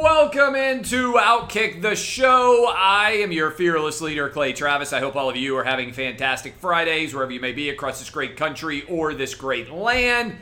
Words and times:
Welcome 0.00 0.54
into 0.54 1.14
Outkick 1.14 1.82
the 1.82 1.96
Show. 1.96 2.72
I 2.72 3.14
am 3.14 3.32
your 3.32 3.50
fearless 3.50 4.00
leader, 4.00 4.28
Clay 4.28 4.52
Travis. 4.52 4.92
I 4.92 5.00
hope 5.00 5.16
all 5.16 5.28
of 5.28 5.34
you 5.34 5.56
are 5.56 5.64
having 5.64 5.92
fantastic 5.92 6.54
Fridays 6.54 7.12
wherever 7.12 7.32
you 7.32 7.40
may 7.40 7.50
be 7.50 7.68
across 7.68 7.98
this 7.98 8.08
great 8.08 8.36
country 8.36 8.84
or 8.84 9.12
this 9.12 9.34
great 9.34 9.72
land. 9.72 10.36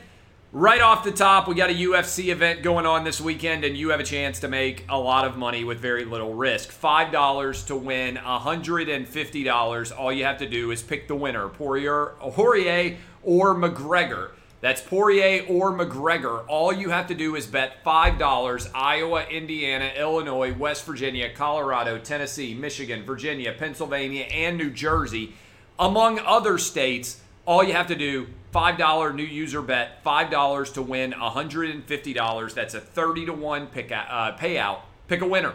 Right 0.51 0.79
off 0.79 1.03
the 1.03 1.11
top, 1.11 1.47
we 1.47 1.55
got 1.55 1.71
a 1.71 1.73
UFC 1.73 2.27
event 2.27 2.61
going 2.61 2.85
on 2.85 3.03
this 3.03 3.19
weekend, 3.19 3.63
and 3.63 3.75
you 3.75 3.89
have 3.89 3.99
a 3.99 4.03
chance 4.03 4.39
to 4.41 4.47
make 4.47 4.85
a 4.89 4.99
lot 4.99 5.25
of 5.25 5.37
money 5.37 5.63
with 5.63 5.79
very 5.79 6.05
little 6.05 6.35
risk. 6.35 6.69
$5 6.69 7.65
to 7.65 7.75
win 7.75 8.17
$150. 8.17 9.99
All 9.99 10.13
you 10.13 10.23
have 10.23 10.37
to 10.37 10.47
do 10.47 10.69
is 10.69 10.83
pick 10.83 11.07
the 11.07 11.15
winner, 11.15 11.49
Poirier, 11.49 12.13
Poirier 12.19 12.97
or 13.23 13.55
McGregor. 13.55 14.33
That's 14.59 14.81
Poirier 14.81 15.45
or 15.47 15.71
McGregor. 15.71 16.43
All 16.47 16.73
you 16.73 16.89
have 16.89 17.07
to 17.07 17.15
do 17.15 17.35
is 17.35 17.45
bet 17.45 17.83
$5 17.83 18.69
Iowa, 18.73 19.23
Indiana, 19.25 19.91
Illinois, 19.95 20.53
West 20.53 20.83
Virginia, 20.85 21.31
Colorado, 21.31 21.99
Tennessee, 21.99 22.55
Michigan, 22.55 23.03
Virginia, 23.03 23.53
Pennsylvania, 23.53 24.23
and 24.23 24.57
New 24.57 24.71
Jersey, 24.71 25.33
among 25.77 26.19
other 26.19 26.57
states. 26.57 27.21
All 27.45 27.63
you 27.63 27.73
have 27.73 27.87
to 27.87 27.95
do 27.95 28.27
$5 28.53 29.15
new 29.15 29.23
user 29.23 29.61
bet, 29.61 30.03
$5 30.03 30.73
to 30.73 30.81
win 30.81 31.11
$150. 31.11 32.53
That's 32.55 32.73
a 32.73 32.81
30 32.81 33.25
to 33.27 33.33
1 33.33 33.67
pick, 33.67 33.91
uh, 33.91 34.35
payout. 34.37 34.79
Pick 35.07 35.21
a 35.21 35.27
winner. 35.27 35.53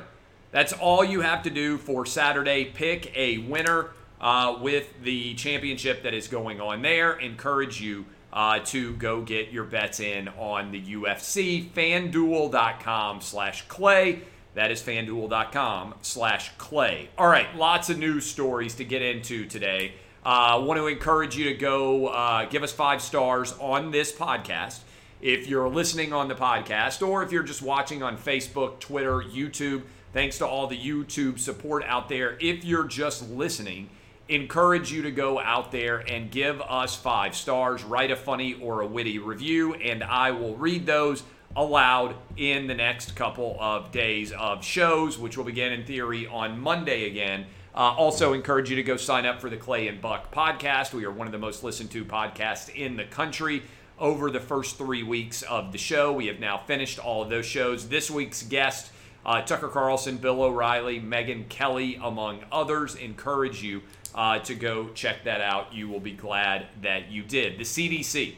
That's 0.52 0.72
all 0.72 1.04
you 1.04 1.22
have 1.22 1.42
to 1.42 1.50
do 1.50 1.76
for 1.76 2.06
Saturday. 2.06 2.66
Pick 2.66 3.12
a 3.16 3.38
winner 3.38 3.88
uh, 4.20 4.58
with 4.60 5.02
the 5.02 5.34
championship 5.34 6.04
that 6.04 6.14
is 6.14 6.28
going 6.28 6.60
on 6.60 6.82
there. 6.82 7.14
Encourage 7.14 7.80
you 7.80 8.04
uh, 8.32 8.60
to 8.60 8.94
go 8.94 9.20
get 9.20 9.50
your 9.50 9.64
bets 9.64 10.00
in 10.00 10.28
on 10.28 10.72
the 10.72 10.80
UFC. 10.80 11.68
FanDuel.com 11.70 13.20
slash 13.20 13.62
Clay. 13.68 14.22
That 14.54 14.70
is 14.70 14.82
fanduel.com 14.82 15.94
slash 16.02 16.50
Clay. 16.58 17.08
All 17.16 17.26
right, 17.26 17.54
lots 17.56 17.88
of 17.88 17.98
news 17.98 18.26
stories 18.26 18.74
to 18.76 18.84
get 18.84 19.00
into 19.00 19.46
today. 19.46 19.94
I 20.24 20.54
uh, 20.54 20.60
want 20.60 20.78
to 20.78 20.86
encourage 20.86 21.36
you 21.36 21.44
to 21.46 21.54
go 21.54 22.08
uh, 22.08 22.44
give 22.44 22.62
us 22.62 22.70
five 22.70 23.02
stars 23.02 23.54
on 23.58 23.90
this 23.90 24.12
podcast. 24.12 24.80
If 25.20 25.46
you're 25.46 25.68
listening 25.68 26.12
on 26.12 26.28
the 26.28 26.34
podcast, 26.34 27.06
or 27.06 27.22
if 27.22 27.32
you're 27.32 27.42
just 27.42 27.62
watching 27.62 28.02
on 28.02 28.16
Facebook, 28.16 28.78
Twitter, 28.78 29.20
YouTube, 29.20 29.82
thanks 30.12 30.38
to 30.38 30.46
all 30.46 30.66
the 30.66 30.78
YouTube 30.78 31.38
support 31.38 31.82
out 31.86 32.08
there. 32.08 32.36
If 32.40 32.64
you're 32.64 32.84
just 32.84 33.30
listening, 33.30 33.88
encourage 34.34 34.90
you 34.90 35.02
to 35.02 35.10
go 35.10 35.38
out 35.38 35.70
there 35.72 35.98
and 35.98 36.30
give 36.30 36.60
us 36.62 36.96
five 36.96 37.36
stars, 37.36 37.84
write 37.84 38.10
a 38.10 38.16
funny 38.16 38.54
or 38.54 38.80
a 38.80 38.86
witty 38.86 39.18
review, 39.18 39.74
and 39.74 40.02
I 40.02 40.30
will 40.30 40.56
read 40.56 40.86
those 40.86 41.22
aloud 41.54 42.14
in 42.38 42.66
the 42.66 42.74
next 42.74 43.14
couple 43.14 43.58
of 43.60 43.92
days 43.92 44.32
of 44.32 44.64
shows, 44.64 45.18
which 45.18 45.36
will 45.36 45.44
begin 45.44 45.72
in 45.72 45.84
theory 45.84 46.26
on 46.26 46.58
Monday 46.58 47.06
again. 47.06 47.44
Uh, 47.74 47.94
also, 47.96 48.32
encourage 48.32 48.70
you 48.70 48.76
to 48.76 48.82
go 48.82 48.96
sign 48.96 49.26
up 49.26 49.40
for 49.40 49.50
the 49.50 49.56
Clay 49.56 49.88
and 49.88 50.00
Buck 50.00 50.34
podcast. 50.34 50.94
We 50.94 51.04
are 51.04 51.10
one 51.10 51.26
of 51.26 51.32
the 51.32 51.38
most 51.38 51.62
listened 51.62 51.90
to 51.90 52.04
podcasts 52.04 52.74
in 52.74 52.96
the 52.96 53.04
country. 53.04 53.62
Over 53.98 54.30
the 54.30 54.40
first 54.40 54.78
three 54.78 55.02
weeks 55.02 55.42
of 55.42 55.72
the 55.72 55.78
show, 55.78 56.12
we 56.12 56.26
have 56.26 56.40
now 56.40 56.58
finished 56.66 56.98
all 56.98 57.22
of 57.22 57.28
those 57.28 57.46
shows. 57.46 57.88
This 57.88 58.10
week's 58.10 58.42
guest, 58.42 58.90
uh, 59.24 59.42
Tucker 59.42 59.68
Carlson, 59.68 60.16
Bill 60.16 60.42
O'Reilly, 60.42 61.00
Megyn 61.00 61.48
Kelly, 61.48 61.98
among 62.02 62.40
others, 62.50 62.94
encourage 62.94 63.62
you 63.62 63.82
uh, 64.14 64.38
to 64.40 64.54
go 64.54 64.88
check 64.90 65.24
that 65.24 65.40
out. 65.40 65.72
You 65.72 65.88
will 65.88 66.00
be 66.00 66.12
glad 66.12 66.66
that 66.82 67.10
you 67.10 67.22
did. 67.22 67.58
The 67.58 67.64
CDC 67.64 68.34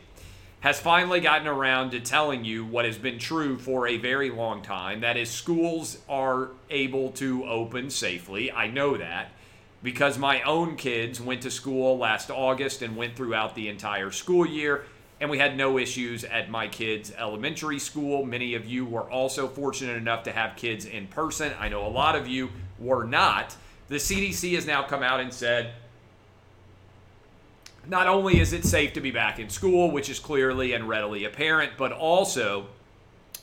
has 0.60 0.80
finally 0.80 1.20
gotten 1.20 1.46
around 1.46 1.90
to 1.90 2.00
telling 2.00 2.42
you 2.44 2.64
what 2.64 2.86
has 2.86 2.96
been 2.96 3.18
true 3.18 3.58
for 3.58 3.86
a 3.86 3.98
very 3.98 4.30
long 4.30 4.62
time 4.62 5.00
that 5.00 5.16
is, 5.16 5.30
schools 5.30 5.98
are 6.08 6.48
able 6.70 7.10
to 7.10 7.44
open 7.44 7.90
safely. 7.90 8.50
I 8.50 8.68
know 8.68 8.96
that 8.96 9.30
because 9.82 10.16
my 10.16 10.40
own 10.42 10.76
kids 10.76 11.20
went 11.20 11.42
to 11.42 11.50
school 11.50 11.98
last 11.98 12.30
August 12.30 12.80
and 12.80 12.96
went 12.96 13.14
throughout 13.14 13.54
the 13.54 13.68
entire 13.68 14.10
school 14.10 14.46
year, 14.46 14.86
and 15.20 15.28
we 15.28 15.36
had 15.36 15.58
no 15.58 15.76
issues 15.76 16.24
at 16.24 16.48
my 16.50 16.66
kids' 16.66 17.12
elementary 17.18 17.78
school. 17.78 18.24
Many 18.24 18.54
of 18.54 18.64
you 18.64 18.86
were 18.86 19.08
also 19.10 19.46
fortunate 19.46 19.98
enough 19.98 20.22
to 20.22 20.32
have 20.32 20.56
kids 20.56 20.86
in 20.86 21.06
person. 21.08 21.52
I 21.60 21.68
know 21.68 21.86
a 21.86 21.88
lot 21.88 22.16
of 22.16 22.26
you 22.26 22.48
were 22.78 23.04
not. 23.04 23.54
The 23.88 23.96
CDC 23.96 24.54
has 24.54 24.66
now 24.66 24.82
come 24.82 25.02
out 25.02 25.20
and 25.20 25.32
said, 25.32 25.74
not 27.86 28.06
only 28.06 28.40
is 28.40 28.52
it 28.52 28.64
safe 28.64 28.94
to 28.94 29.00
be 29.00 29.10
back 29.10 29.38
in 29.38 29.50
school, 29.50 29.90
which 29.90 30.08
is 30.08 30.18
clearly 30.18 30.72
and 30.72 30.88
readily 30.88 31.24
apparent, 31.24 31.72
but 31.76 31.92
also 31.92 32.66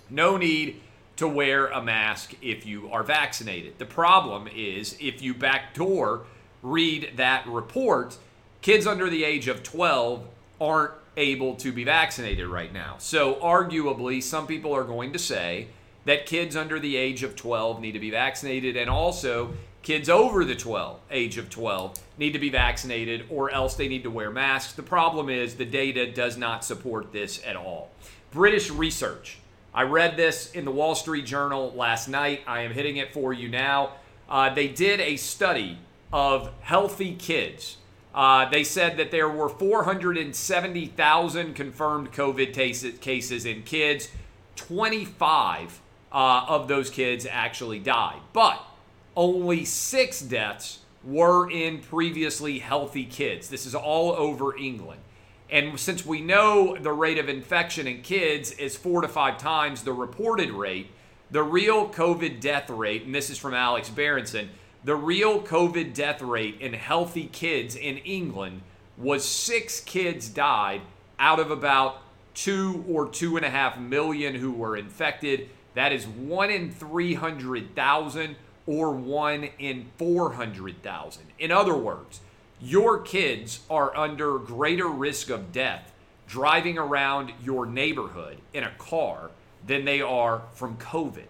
no 0.09 0.37
need 0.37 0.81
to 1.17 1.27
wear 1.27 1.67
a 1.67 1.81
mask 1.81 2.33
if 2.41 2.65
you 2.65 2.91
are 2.91 3.03
vaccinated. 3.03 3.77
The 3.77 3.85
problem 3.85 4.47
is 4.47 4.97
if 4.99 5.21
you 5.21 5.33
backdoor 5.35 6.25
read 6.63 7.11
that 7.17 7.45
report, 7.47 8.17
kids 8.61 8.87
under 8.87 9.09
the 9.09 9.23
age 9.23 9.47
of 9.47 9.61
12 9.61 10.25
aren't 10.59 10.93
able 11.17 11.55
to 11.55 11.71
be 11.71 11.83
vaccinated 11.83 12.47
right 12.47 12.73
now. 12.73 12.95
So, 12.97 13.35
arguably, 13.35 14.23
some 14.23 14.47
people 14.47 14.73
are 14.73 14.83
going 14.83 15.13
to 15.13 15.19
say 15.19 15.67
that 16.05 16.25
kids 16.25 16.55
under 16.55 16.79
the 16.79 16.95
age 16.95 17.21
of 17.21 17.35
12 17.35 17.81
need 17.81 17.91
to 17.91 17.99
be 17.99 18.09
vaccinated, 18.11 18.75
and 18.75 18.89
also 18.89 19.53
kids 19.83 20.09
over 20.09 20.45
the 20.45 20.55
12 20.55 20.99
age 21.09 21.37
of 21.37 21.49
12 21.49 21.97
need 22.17 22.33
to 22.33 22.39
be 22.39 22.49
vaccinated 22.49 23.25
or 23.29 23.51
else 23.51 23.75
they 23.75 23.87
need 23.87 24.03
to 24.03 24.11
wear 24.11 24.29
masks. 24.29 24.73
The 24.73 24.83
problem 24.83 25.29
is 25.29 25.55
the 25.55 25.65
data 25.65 26.11
does 26.11 26.37
not 26.37 26.63
support 26.63 27.11
this 27.11 27.41
at 27.45 27.55
all. 27.55 27.89
British 28.31 28.69
research. 28.69 29.39
I 29.73 29.83
read 29.83 30.17
this 30.17 30.51
in 30.51 30.65
the 30.65 30.71
wall 30.71 30.95
street 30.95 31.25
journal 31.25 31.73
last 31.75 32.07
night. 32.07 32.41
I 32.45 32.61
am 32.61 32.71
hitting 32.71 32.97
it 32.97 33.13
for 33.13 33.33
you 33.33 33.49
now. 33.49 33.93
Uh, 34.29 34.53
they 34.53 34.67
did 34.67 34.99
a 34.99 35.17
study 35.17 35.79
of 36.13 36.51
healthy 36.61 37.15
kids. 37.15 37.77
Uh, 38.13 38.49
they 38.49 38.63
said 38.63 38.97
that 38.97 39.11
there 39.11 39.29
were 39.29 39.47
470000 39.47 41.55
confirmed 41.55 42.11
covid 42.11 42.99
cases 42.99 43.45
in 43.45 43.63
kids. 43.63 44.09
25 44.57 45.81
uh, 46.11 46.45
of 46.47 46.67
those 46.67 46.89
kids 46.89 47.25
actually 47.29 47.79
died. 47.79 48.19
But 48.33 48.61
only 49.15 49.65
six 49.65 50.21
deaths 50.21 50.79
were 51.03 51.49
in 51.49 51.79
previously 51.79 52.59
healthy 52.59 53.05
kids. 53.05 53.49
This 53.49 53.65
is 53.65 53.75
all 53.75 54.11
over 54.11 54.55
England. 54.57 55.01
And 55.49 55.77
since 55.79 56.05
we 56.05 56.21
know 56.21 56.77
the 56.77 56.93
rate 56.93 57.17
of 57.17 57.27
infection 57.27 57.87
in 57.87 58.01
kids 58.01 58.51
is 58.51 58.77
four 58.77 59.01
to 59.01 59.07
five 59.07 59.37
times 59.37 59.83
the 59.83 59.93
reported 59.93 60.51
rate, 60.51 60.87
the 61.29 61.43
real 61.43 61.89
COVID 61.89 62.39
death 62.39 62.69
rate, 62.69 63.03
and 63.03 63.13
this 63.13 63.29
is 63.29 63.37
from 63.37 63.53
Alex 63.53 63.89
Berenson, 63.89 64.49
the 64.83 64.95
real 64.95 65.41
COVID 65.41 65.93
death 65.93 66.21
rate 66.21 66.59
in 66.61 66.73
healthy 66.73 67.27
kids 67.27 67.75
in 67.75 67.97
England 67.97 68.61
was 68.97 69.25
six 69.25 69.81
kids 69.81 70.29
died 70.29 70.81
out 71.19 71.39
of 71.39 71.51
about 71.51 71.97
two 72.33 72.85
or 72.87 73.07
two 73.09 73.35
and 73.35 73.45
a 73.45 73.49
half 73.49 73.77
million 73.77 74.35
who 74.35 74.51
were 74.51 74.77
infected. 74.77 75.49
That 75.75 75.91
is 75.91 76.07
one 76.07 76.49
in 76.49 76.71
300,000 76.71 78.35
or 78.67 78.91
one 78.91 79.49
in 79.59 79.87
400,000. 79.97 81.23
In 81.39 81.51
other 81.51 81.75
words, 81.75 82.21
your 82.61 82.99
kids 82.99 83.61
are 83.69 83.95
under 83.97 84.37
greater 84.37 84.87
risk 84.87 85.29
of 85.29 85.51
death 85.51 85.91
driving 86.27 86.77
around 86.77 87.33
your 87.43 87.65
neighborhood 87.65 88.37
in 88.53 88.63
a 88.63 88.71
car 88.77 89.31
than 89.65 89.83
they 89.83 90.01
are 90.01 90.43
from 90.53 90.77
COVID. 90.77 91.25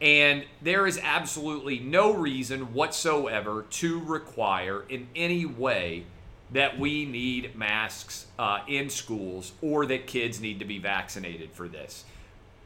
And 0.00 0.44
there 0.60 0.86
is 0.86 0.98
absolutely 1.00 1.78
no 1.78 2.12
reason 2.12 2.74
whatsoever 2.74 3.64
to 3.70 4.00
require 4.00 4.84
in 4.88 5.06
any 5.14 5.46
way 5.46 6.04
that 6.50 6.78
we 6.78 7.04
need 7.04 7.54
masks 7.56 8.26
uh, 8.38 8.60
in 8.66 8.90
schools 8.90 9.52
or 9.62 9.86
that 9.86 10.06
kids 10.06 10.40
need 10.40 10.58
to 10.58 10.64
be 10.64 10.78
vaccinated 10.78 11.52
for 11.52 11.68
this. 11.68 12.04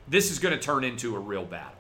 This 0.09 0.31
is 0.31 0.39
going 0.39 0.55
to 0.55 0.61
turn 0.61 0.83
into 0.83 1.15
a 1.15 1.19
real 1.19 1.45
battle 1.45 1.77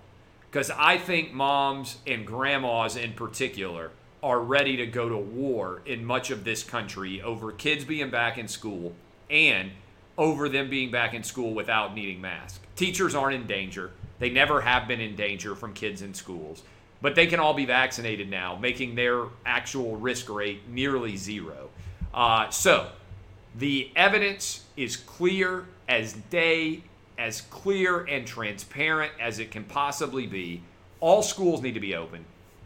because 0.56 0.70
I 0.70 0.96
think 0.96 1.34
moms 1.34 1.98
and 2.06 2.26
grandmas 2.26 2.96
in 2.96 3.12
particular 3.12 3.90
are 4.22 4.40
ready 4.40 4.78
to 4.78 4.86
go 4.86 5.06
to 5.06 5.16
war 5.18 5.82
in 5.84 6.02
much 6.02 6.30
of 6.30 6.44
this 6.44 6.62
country 6.62 7.20
over 7.20 7.52
kids 7.52 7.84
being 7.84 8.08
back 8.08 8.38
in 8.38 8.48
school 8.48 8.94
and 9.28 9.72
over 10.16 10.48
them 10.48 10.70
being 10.70 10.90
back 10.90 11.12
in 11.12 11.22
school 11.24 11.52
without 11.52 11.94
needing 11.94 12.22
masks. 12.22 12.58
Teachers 12.74 13.14
aren't 13.14 13.34
in 13.34 13.46
danger. 13.46 13.90
They 14.18 14.30
never 14.30 14.62
have 14.62 14.88
been 14.88 14.98
in 14.98 15.14
danger 15.14 15.54
from 15.54 15.74
kids 15.74 16.00
in 16.00 16.14
schools. 16.14 16.62
but 17.02 17.14
they 17.14 17.26
can 17.26 17.38
all 17.38 17.52
be 17.52 17.66
vaccinated 17.66 18.30
now, 18.30 18.56
making 18.56 18.94
their 18.94 19.24
actual 19.44 19.96
risk 19.96 20.30
rate 20.30 20.66
nearly 20.70 21.18
zero. 21.18 21.68
Uh, 22.14 22.48
so 22.48 22.88
the 23.58 23.90
evidence 23.94 24.64
is 24.74 24.96
clear 24.96 25.66
as 25.86 26.14
day, 26.30 26.82
as 27.18 27.40
clear 27.42 28.04
and 28.04 28.26
transparent 28.26 29.12
as 29.20 29.38
it 29.38 29.50
can 29.50 29.64
possibly 29.64 30.26
be. 30.26 30.62
All 31.00 31.22
schools 31.22 31.62
need 31.62 31.74
to 31.74 31.80
be 31.80 31.94
open, 31.94 32.24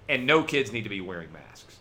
and 0.09 0.27
no 0.27 0.43
kids 0.43 0.73
need 0.73 0.85
to 0.85 0.89
be 0.89 1.01
wearing 1.01 1.33
masks. 1.33 1.79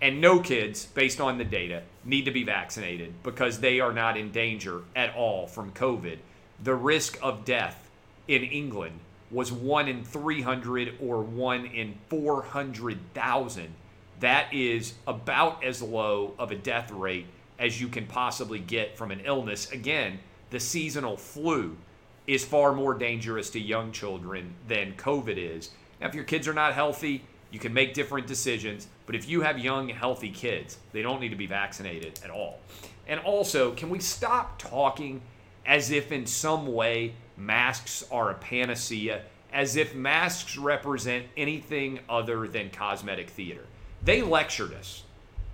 And 0.00 0.20
no 0.20 0.40
kids, 0.40 0.86
based 0.86 1.20
on 1.20 1.38
the 1.38 1.44
data, 1.44 1.82
need 2.04 2.26
to 2.26 2.30
be 2.30 2.42
vaccinated 2.42 3.22
because 3.22 3.60
they 3.60 3.80
are 3.80 3.92
not 3.92 4.16
in 4.16 4.32
danger 4.32 4.82
at 4.94 5.14
all 5.14 5.46
from 5.46 5.72
COVID. 5.72 6.18
The 6.62 6.74
risk 6.74 7.18
of 7.22 7.44
death 7.44 7.90
in 8.28 8.42
England 8.42 9.00
was 9.30 9.50
1 9.50 9.88
in 9.88 10.04
300 10.04 10.98
or 11.00 11.22
1 11.22 11.66
in 11.66 11.94
400,000. 12.08 13.74
That 14.20 14.52
is 14.52 14.94
about 15.06 15.64
as 15.64 15.82
low 15.82 16.34
of 16.38 16.50
a 16.50 16.56
death 16.56 16.90
rate 16.90 17.26
as 17.58 17.80
you 17.80 17.88
can 17.88 18.06
possibly 18.06 18.58
get 18.58 18.96
from 18.96 19.10
an 19.10 19.20
illness. 19.24 19.70
Again, 19.72 20.18
the 20.50 20.60
seasonal 20.60 21.16
flu 21.16 21.76
is 22.26 22.44
far 22.44 22.72
more 22.72 22.94
dangerous 22.94 23.50
to 23.50 23.60
young 23.60 23.92
children 23.92 24.54
than 24.66 24.94
COVID 24.94 25.36
is. 25.36 25.70
Now, 26.00 26.08
if 26.08 26.14
your 26.14 26.24
kids 26.24 26.48
are 26.48 26.54
not 26.54 26.74
healthy, 26.74 27.22
you 27.50 27.58
can 27.58 27.72
make 27.72 27.94
different 27.94 28.26
decisions. 28.26 28.88
But 29.06 29.14
if 29.14 29.28
you 29.28 29.42
have 29.42 29.58
young, 29.58 29.88
healthy 29.88 30.30
kids, 30.30 30.78
they 30.92 31.02
don't 31.02 31.20
need 31.20 31.28
to 31.28 31.36
be 31.36 31.46
vaccinated 31.46 32.18
at 32.24 32.30
all. 32.30 32.58
And 33.06 33.20
also, 33.20 33.72
can 33.72 33.90
we 33.90 34.00
stop 34.00 34.58
talking 34.58 35.20
as 35.66 35.90
if 35.90 36.10
in 36.10 36.26
some 36.26 36.72
way 36.72 37.14
masks 37.36 38.04
are 38.10 38.30
a 38.30 38.34
panacea, 38.34 39.22
as 39.52 39.76
if 39.76 39.94
masks 39.94 40.56
represent 40.56 41.26
anything 41.36 42.00
other 42.08 42.48
than 42.48 42.70
cosmetic 42.70 43.30
theater? 43.30 43.64
They 44.02 44.22
lectured 44.22 44.72
us. 44.74 45.04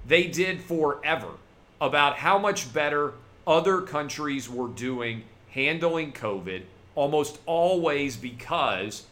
They 0.06 0.26
did 0.26 0.62
forever 0.62 1.32
about 1.80 2.16
how 2.16 2.38
much 2.38 2.72
better 2.72 3.14
other 3.46 3.80
countries 3.80 4.48
were 4.48 4.68
doing 4.68 5.24
handling 5.50 6.12
COVID, 6.12 6.62
almost 6.94 7.38
always 7.46 8.16
because 8.16 9.04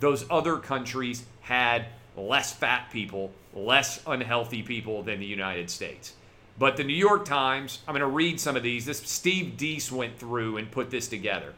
those 0.00 0.26
other 0.30 0.56
countries 0.56 1.24
had 1.40 1.86
less 2.16 2.52
fat 2.52 2.90
people, 2.90 3.32
less 3.54 4.02
unhealthy 4.06 4.62
people 4.62 5.02
than 5.02 5.20
the 5.20 5.26
United 5.26 5.70
States. 5.70 6.14
But 6.58 6.76
the 6.76 6.84
New 6.84 6.94
York 6.94 7.24
Times, 7.24 7.80
I'm 7.86 7.92
going 7.92 8.00
to 8.00 8.06
read 8.06 8.40
some 8.40 8.56
of 8.56 8.62
these. 8.62 8.86
This 8.86 9.00
Steve 9.00 9.54
Deace 9.56 9.92
went 9.92 10.18
through 10.18 10.56
and 10.56 10.70
put 10.70 10.90
this 10.90 11.08
together. 11.08 11.54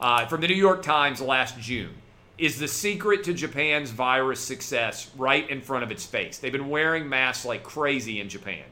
Uh, 0.00 0.26
from 0.26 0.40
the 0.40 0.48
New 0.48 0.54
York 0.54 0.82
Times 0.82 1.20
last 1.20 1.58
June. 1.58 1.94
Is 2.38 2.58
the 2.58 2.68
secret 2.68 3.24
to 3.24 3.32
Japan's 3.32 3.90
virus 3.90 4.40
success 4.40 5.10
right 5.16 5.48
in 5.48 5.62
front 5.62 5.84
of 5.84 5.90
its 5.90 6.04
face? 6.04 6.36
They've 6.36 6.52
been 6.52 6.68
wearing 6.68 7.08
masks 7.08 7.46
like 7.46 7.62
crazy 7.62 8.20
in 8.20 8.28
Japan. 8.28 8.64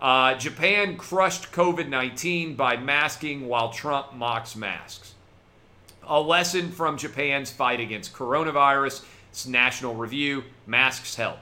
Uh, 0.00 0.34
Japan 0.36 0.96
crushed 0.96 1.50
COVID 1.50 1.88
19 1.88 2.54
by 2.54 2.76
masking 2.76 3.48
while 3.48 3.70
Trump 3.70 4.14
mocks 4.14 4.54
masks. 4.54 5.14
A 6.06 6.20
lesson 6.20 6.70
from 6.70 6.96
Japan's 6.96 7.50
fight 7.50 7.80
against 7.80 8.14
coronavirus. 8.14 9.04
It's 9.30 9.46
National 9.46 9.94
Review. 9.94 10.44
Masks 10.66 11.16
help. 11.16 11.38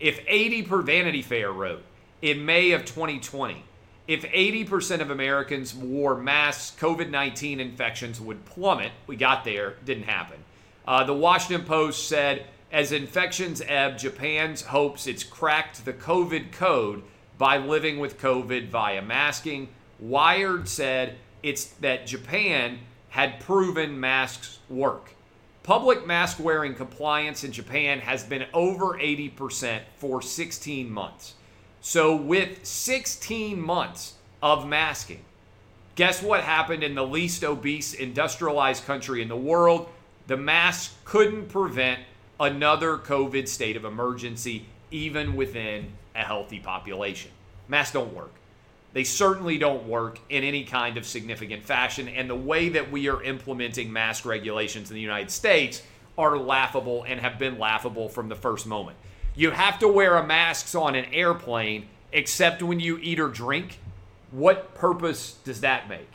If 0.00 0.20
80 0.26 0.62
per 0.62 0.82
Vanity 0.82 1.20
Fair 1.20 1.52
wrote 1.52 1.82
in 2.22 2.46
May 2.46 2.72
of 2.72 2.86
2020, 2.86 3.62
if 4.08 4.22
80% 4.22 5.00
of 5.00 5.10
Americans 5.10 5.74
wore 5.74 6.16
masks, 6.16 6.78
COVID 6.80 7.10
19 7.10 7.60
infections 7.60 8.20
would 8.20 8.46
plummet. 8.46 8.92
We 9.06 9.16
got 9.16 9.44
there, 9.44 9.74
didn't 9.84 10.04
happen. 10.04 10.38
Uh, 10.86 11.04
the 11.04 11.14
Washington 11.14 11.66
Post 11.66 12.08
said 12.08 12.46
as 12.72 12.92
infections 12.92 13.62
ebb, 13.66 13.98
Japan's 13.98 14.62
hopes 14.62 15.06
it's 15.06 15.22
cracked 15.22 15.84
the 15.84 15.92
COVID 15.92 16.50
code 16.50 17.02
by 17.38 17.58
living 17.58 17.98
with 17.98 18.18
COVID 18.20 18.68
via 18.68 19.02
masking. 19.02 19.68
Wired 19.98 20.68
said 20.68 21.16
it's 21.42 21.66
that 21.74 22.06
Japan 22.06 22.78
had 23.10 23.40
proven 23.40 23.98
masks 24.00 24.58
work. 24.68 25.14
Public 25.62 26.06
mask 26.06 26.38
wearing 26.38 26.74
compliance 26.74 27.42
in 27.42 27.52
Japan 27.52 28.00
has 28.00 28.22
been 28.22 28.46
over 28.52 28.98
80% 28.98 29.80
for 29.96 30.20
16 30.20 30.90
months. 30.90 31.34
So, 31.80 32.16
with 32.16 32.64
16 32.66 33.60
months 33.60 34.14
of 34.42 34.66
masking, 34.66 35.24
guess 35.94 36.22
what 36.22 36.42
happened 36.42 36.82
in 36.82 36.94
the 36.94 37.06
least 37.06 37.44
obese 37.44 37.94
industrialized 37.94 38.84
country 38.84 39.22
in 39.22 39.28
the 39.28 39.36
world? 39.36 39.88
The 40.26 40.36
mask 40.36 40.92
couldn't 41.04 41.48
prevent 41.48 42.00
another 42.40 42.96
COVID 42.98 43.48
state 43.48 43.76
of 43.76 43.84
emergency, 43.84 44.66
even 44.90 45.36
within 45.36 45.92
a 46.14 46.22
healthy 46.22 46.60
population. 46.60 47.30
Masks 47.68 47.92
don't 47.92 48.14
work. 48.14 48.32
They 48.92 49.04
certainly 49.04 49.58
don't 49.58 49.88
work 49.88 50.20
in 50.28 50.44
any 50.44 50.64
kind 50.64 50.96
of 50.96 51.04
significant 51.04 51.64
fashion. 51.64 52.08
And 52.08 52.30
the 52.30 52.36
way 52.36 52.68
that 52.70 52.92
we 52.92 53.08
are 53.08 53.22
implementing 53.22 53.92
mask 53.92 54.24
regulations 54.24 54.90
in 54.90 54.94
the 54.94 55.00
United 55.00 55.32
States 55.32 55.82
are 56.16 56.38
laughable 56.38 57.04
and 57.06 57.20
have 57.20 57.38
been 57.38 57.58
laughable 57.58 58.08
from 58.08 58.28
the 58.28 58.36
first 58.36 58.66
moment. 58.66 58.96
You 59.34 59.50
have 59.50 59.80
to 59.80 59.88
wear 59.88 60.16
a 60.16 60.24
mask 60.24 60.74
on 60.76 60.94
an 60.94 61.06
airplane 61.12 61.88
except 62.12 62.62
when 62.62 62.78
you 62.78 62.98
eat 63.02 63.18
or 63.18 63.28
drink. 63.28 63.80
What 64.30 64.76
purpose 64.76 65.38
does 65.44 65.60
that 65.62 65.88
make? 65.88 66.08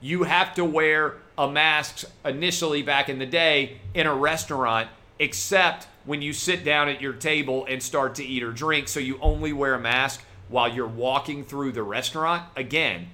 You 0.00 0.22
have 0.22 0.54
to 0.54 0.64
wear 0.64 1.16
a 1.36 1.50
mask 1.50 2.04
initially 2.24 2.82
back 2.82 3.08
in 3.08 3.18
the 3.18 3.26
day 3.26 3.78
in 3.94 4.06
a 4.06 4.14
restaurant 4.14 4.88
except 5.18 5.88
when 6.04 6.22
you 6.22 6.32
sit 6.32 6.64
down 6.64 6.88
at 6.88 7.00
your 7.00 7.12
table 7.12 7.66
and 7.68 7.82
start 7.82 8.14
to 8.16 8.24
eat 8.24 8.42
or 8.42 8.52
drink. 8.52 8.88
So 8.88 9.00
you 9.00 9.18
only 9.20 9.52
wear 9.52 9.74
a 9.74 9.80
mask 9.80 10.22
while 10.48 10.72
you're 10.72 10.86
walking 10.86 11.44
through 11.44 11.72
the 11.72 11.82
restaurant. 11.82 12.44
Again, 12.56 13.08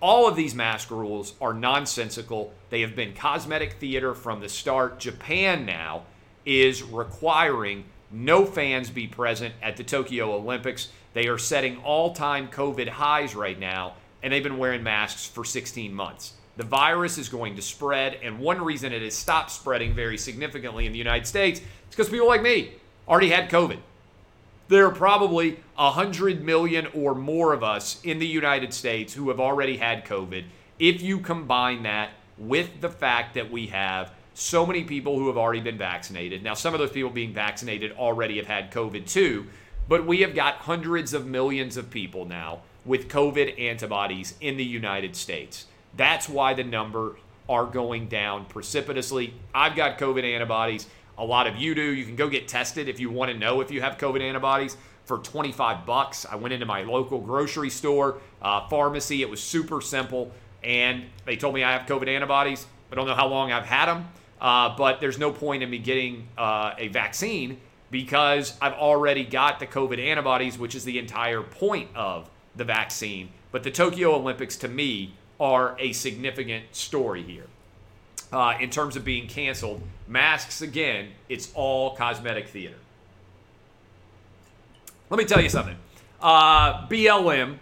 all 0.00 0.26
of 0.26 0.36
these 0.36 0.54
mask 0.54 0.90
rules 0.90 1.34
are 1.40 1.52
nonsensical. 1.52 2.52
They 2.70 2.80
have 2.80 2.96
been 2.96 3.14
cosmetic 3.14 3.74
theater 3.74 4.14
from 4.14 4.40
the 4.40 4.48
start. 4.48 4.98
Japan 4.98 5.66
now 5.66 6.04
is 6.46 6.82
requiring 6.82 7.84
no 8.10 8.44
fans 8.44 8.90
be 8.90 9.06
present 9.06 9.54
at 9.62 9.76
the 9.76 9.84
Tokyo 9.84 10.34
Olympics. 10.34 10.88
They 11.12 11.28
are 11.28 11.38
setting 11.38 11.76
all 11.78 12.12
time 12.12 12.48
COVID 12.48 12.88
highs 12.88 13.34
right 13.34 13.58
now, 13.58 13.94
and 14.22 14.32
they've 14.32 14.42
been 14.42 14.58
wearing 14.58 14.82
masks 14.82 15.26
for 15.26 15.44
16 15.44 15.92
months. 15.94 16.32
The 16.60 16.66
virus 16.66 17.16
is 17.16 17.30
going 17.30 17.56
to 17.56 17.62
spread, 17.62 18.18
and 18.22 18.38
one 18.38 18.60
reason 18.62 18.92
it 18.92 19.00
has 19.00 19.14
stopped 19.14 19.50
spreading 19.50 19.94
very 19.94 20.18
significantly 20.18 20.84
in 20.84 20.92
the 20.92 20.98
United 20.98 21.26
States 21.26 21.58
is 21.58 21.66
because 21.88 22.10
people 22.10 22.28
like 22.28 22.42
me 22.42 22.72
already 23.08 23.30
had 23.30 23.48
COVID 23.48 23.78
there 24.68 24.86
are 24.86 24.92
probably 24.92 25.58
100 25.74 26.44
million 26.44 26.86
or 26.94 27.14
more 27.14 27.52
of 27.54 27.64
us 27.64 28.00
in 28.04 28.20
the 28.20 28.26
United 28.26 28.72
States 28.72 29.12
who 29.12 29.28
have 29.28 29.40
already 29.40 29.78
had 29.78 30.04
COVID. 30.04 30.44
If 30.78 31.02
you 31.02 31.18
combine 31.18 31.82
that 31.82 32.10
with 32.38 32.80
the 32.80 32.88
fact 32.88 33.34
that 33.34 33.50
we 33.50 33.66
have 33.66 34.12
so 34.34 34.64
many 34.64 34.84
people 34.84 35.18
who 35.18 35.26
have 35.26 35.36
already 35.36 35.60
been 35.60 35.76
vaccinated, 35.76 36.44
now 36.44 36.54
some 36.54 36.72
of 36.72 36.78
those 36.78 36.92
people 36.92 37.10
being 37.10 37.34
vaccinated 37.34 37.92
already 37.92 38.36
have 38.36 38.46
had 38.46 38.70
COVID 38.70 39.08
too, 39.08 39.46
but 39.88 40.06
we 40.06 40.20
have 40.20 40.36
got 40.36 40.54
hundreds 40.56 41.14
of 41.14 41.26
millions 41.26 41.76
of 41.76 41.90
people 41.90 42.26
now 42.26 42.60
with 42.84 43.08
COVID 43.08 43.58
antibodies 43.58 44.34
in 44.42 44.56
the 44.56 44.64
United 44.64 45.16
States. 45.16 45.66
That's 45.96 46.28
why 46.28 46.54
the 46.54 46.64
number 46.64 47.16
are 47.48 47.66
going 47.66 48.08
down 48.08 48.44
precipitously. 48.44 49.34
I've 49.54 49.74
got 49.74 49.98
COVID 49.98 50.22
antibodies. 50.22 50.86
A 51.18 51.24
lot 51.24 51.46
of 51.46 51.56
you 51.56 51.74
do. 51.74 51.82
You 51.82 52.04
can 52.04 52.16
go 52.16 52.28
get 52.28 52.48
tested 52.48 52.88
if 52.88 53.00
you 53.00 53.10
want 53.10 53.30
to 53.32 53.36
know 53.36 53.60
if 53.60 53.70
you 53.70 53.80
have 53.80 53.98
COVID 53.98 54.20
antibodies 54.22 54.76
for 55.04 55.18
25 55.18 55.84
bucks. 55.84 56.24
I 56.24 56.36
went 56.36 56.54
into 56.54 56.66
my 56.66 56.84
local 56.84 57.20
grocery 57.20 57.70
store, 57.70 58.18
uh, 58.40 58.68
pharmacy. 58.68 59.22
It 59.22 59.28
was 59.28 59.42
super 59.42 59.80
simple, 59.80 60.30
and 60.62 61.04
they 61.26 61.36
told 61.36 61.54
me 61.54 61.64
I 61.64 61.72
have 61.72 61.88
COVID 61.88 62.08
antibodies. 62.08 62.66
I 62.92 62.94
don't 62.94 63.06
know 63.06 63.16
how 63.16 63.26
long 63.26 63.50
I've 63.50 63.66
had 63.66 63.86
them, 63.86 64.08
uh, 64.40 64.76
but 64.76 65.00
there's 65.00 65.18
no 65.18 65.32
point 65.32 65.64
in 65.64 65.70
me 65.70 65.78
getting 65.78 66.28
uh, 66.38 66.74
a 66.78 66.88
vaccine 66.88 67.60
because 67.90 68.56
I've 68.62 68.74
already 68.74 69.24
got 69.24 69.58
the 69.58 69.66
COVID 69.66 69.98
antibodies, 69.98 70.58
which 70.58 70.76
is 70.76 70.84
the 70.84 70.98
entire 70.98 71.42
point 71.42 71.88
of 71.96 72.30
the 72.54 72.64
vaccine. 72.64 73.30
But 73.52 73.64
the 73.64 73.70
Tokyo 73.70 74.14
Olympics, 74.14 74.56
to 74.58 74.68
me, 74.68 75.14
are 75.40 75.74
a 75.78 75.92
significant 75.92 76.64
story 76.72 77.22
here 77.22 77.46
uh, 78.32 78.54
in 78.60 78.70
terms 78.70 78.94
of 78.94 79.04
being 79.04 79.26
canceled. 79.26 79.82
Masks, 80.06 80.60
again, 80.62 81.08
it's 81.28 81.50
all 81.54 81.96
cosmetic 81.96 82.48
theater. 82.48 82.76
Let 85.08 85.18
me 85.18 85.24
tell 85.24 85.40
you 85.40 85.48
something. 85.48 85.76
Uh, 86.20 86.86
BLM, 86.86 87.56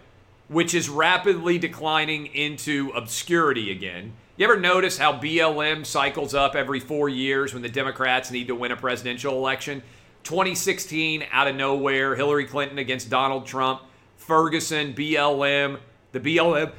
which 0.49 0.73
is 0.73 0.89
rapidly 0.89 1.57
declining 1.57 2.27
into 2.27 2.91
obscurity 2.95 3.71
again. 3.71 4.13
You 4.37 4.45
ever 4.45 4.59
notice 4.59 4.97
how 4.97 5.13
BLM 5.13 5.85
cycles 5.85 6.33
up 6.33 6.55
every 6.55 6.79
four 6.79 7.09
years 7.09 7.53
when 7.53 7.61
the 7.61 7.69
Democrats 7.69 8.29
need 8.31 8.47
to 8.47 8.55
win 8.55 8.71
a 8.71 8.75
presidential 8.75 9.33
election? 9.33 9.81
2016, 10.23 11.25
out 11.31 11.47
of 11.47 11.55
nowhere, 11.55 12.15
Hillary 12.15 12.45
Clinton 12.45 12.77
against 12.77 13.09
Donald 13.09 13.45
Trump, 13.45 13.81
Ferguson, 14.17 14.93
BLM, 14.93 15.79
the 16.11 16.19
BLM 16.19 16.71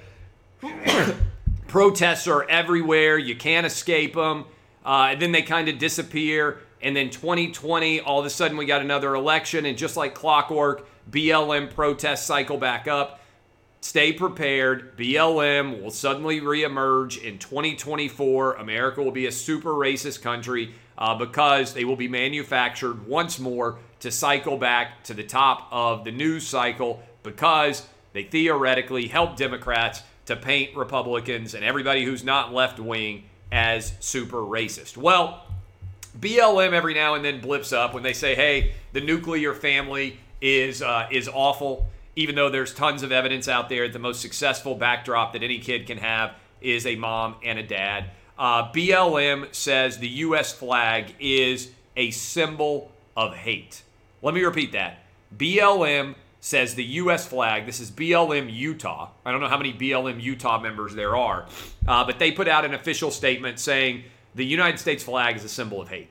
Protests 1.69 2.27
are 2.27 2.49
everywhere. 2.49 3.19
You 3.19 3.37
can't 3.37 3.67
escape 3.67 4.15
them. 4.15 4.45
Uh, 4.85 5.09
and 5.11 5.23
then 5.23 5.33
they 5.33 5.43
kind 5.43 5.69
of 5.69 5.79
disappear. 5.79 6.59
And 6.83 6.97
then 6.97 7.11
2020, 7.11 8.01
all 8.01 8.21
of 8.21 8.27
a 8.27 8.31
sudden, 8.31 8.57
we 8.57 8.67
got 8.67 8.81
another 8.81 9.15
election. 9.15 9.67
And 9.67 9.77
just 9.77 9.97
like 9.97 10.15
clockwork, 10.15 10.87
BLM 11.11 11.73
protests 11.75 12.25
cycle 12.25 12.57
back 12.57 12.89
up. 12.89 13.21
Stay 13.83 14.13
prepared. 14.13 14.97
BLM 14.97 15.83
will 15.83 15.91
suddenly 15.91 16.41
reemerge 16.41 17.23
in 17.23 17.39
2024. 17.39 18.55
America 18.55 19.03
will 19.03 19.11
be 19.11 19.27
a 19.27 19.33
super 19.33 19.71
racist 19.71 20.21
country 20.23 20.75
uh, 20.99 21.15
because 21.15 21.73
they 21.73 21.85
will 21.85 21.97
be 21.97 22.09
manufactured 22.09 23.07
once 23.07 23.39
more 23.39 23.79
to 24.01 24.11
cycle 24.11 24.59
back 24.59 25.03
to 25.05 25.15
the 25.15 25.23
top 25.23 25.67
of 25.71 26.05
the 26.05 26.13
news 26.13 26.47
cycle 26.47 27.03
because 27.23 27.87
they 28.13 28.25
theoretically 28.25 29.09
help 29.09 29.37
Democrats 29.37 30.03
to 30.31 30.37
paint 30.37 30.77
Republicans 30.77 31.55
and 31.55 31.65
everybody 31.65 32.05
who's 32.05 32.23
not 32.23 32.55
left 32.55 32.79
wing 32.79 33.25
as 33.51 33.93
super 33.99 34.39
racist. 34.39 34.97
Well, 34.97 35.45
BLM 36.19 36.73
every 36.73 36.95
now 36.95 37.15
and 37.15 37.25
then 37.25 37.41
blips 37.41 37.73
up 37.73 37.95
when 37.95 38.05
they 38.05 38.13
say, 38.13 38.37
"Hey, 38.37 38.75
the 38.93 39.01
nuclear 39.01 39.55
family 39.55 40.19
is 40.41 40.83
uh, 40.83 41.09
is 41.11 41.29
awful." 41.29 41.89
Even 42.17 42.35
though 42.35 42.49
there's 42.49 42.73
tons 42.75 43.03
of 43.03 43.13
evidence 43.13 43.49
out 43.49 43.69
there, 43.69 43.89
the 43.89 43.99
most 43.99 44.21
successful 44.21 44.75
backdrop 44.75 45.33
that 45.33 45.43
any 45.43 45.59
kid 45.59 45.87
can 45.87 45.99
have 45.99 46.35
is 46.61 46.87
a 46.87 46.97
mom 46.97 47.37
and 47.43 47.59
a 47.59 47.63
dad. 47.63 48.11
Uh, 48.39 48.71
BLM 48.73 49.53
says 49.55 49.99
the 49.99 50.09
U.S. 50.09 50.53
flag 50.53 51.15
is 51.19 51.71
a 51.97 52.11
symbol 52.11 52.91
of 53.17 53.35
hate. 53.35 53.83
Let 54.23 54.35
me 54.35 54.43
repeat 54.43 54.73
that. 54.73 55.05
BLM 55.37 56.15
says 56.41 56.75
the 56.75 56.85
U.S. 56.85 57.27
flag, 57.27 57.67
this 57.67 57.81
is 57.81 57.91
BLM 57.91 58.53
Utah. 58.53 59.11
I 59.25 59.31
don't 59.31 59.41
know 59.41 59.49
how 59.49 59.59
many 59.59 59.73
BLM 59.73 60.23
Utah 60.23 60.59
members 60.59 60.95
there 60.95 61.15
are, 61.15 61.47
uh, 61.87 62.05
but 62.05 62.19
they 62.19 62.33
put 62.33 62.49
out 62.49 62.65
an 62.65 62.75
official 62.75 63.11
statement 63.11 63.59
saying 63.59 64.05
the 64.35 64.45
United 64.45 64.79
States 64.79 65.05
flag 65.05 65.37
is 65.37 65.45
a 65.45 65.49
symbol 65.49 65.81
of 65.81 65.89
hate. 65.89 66.09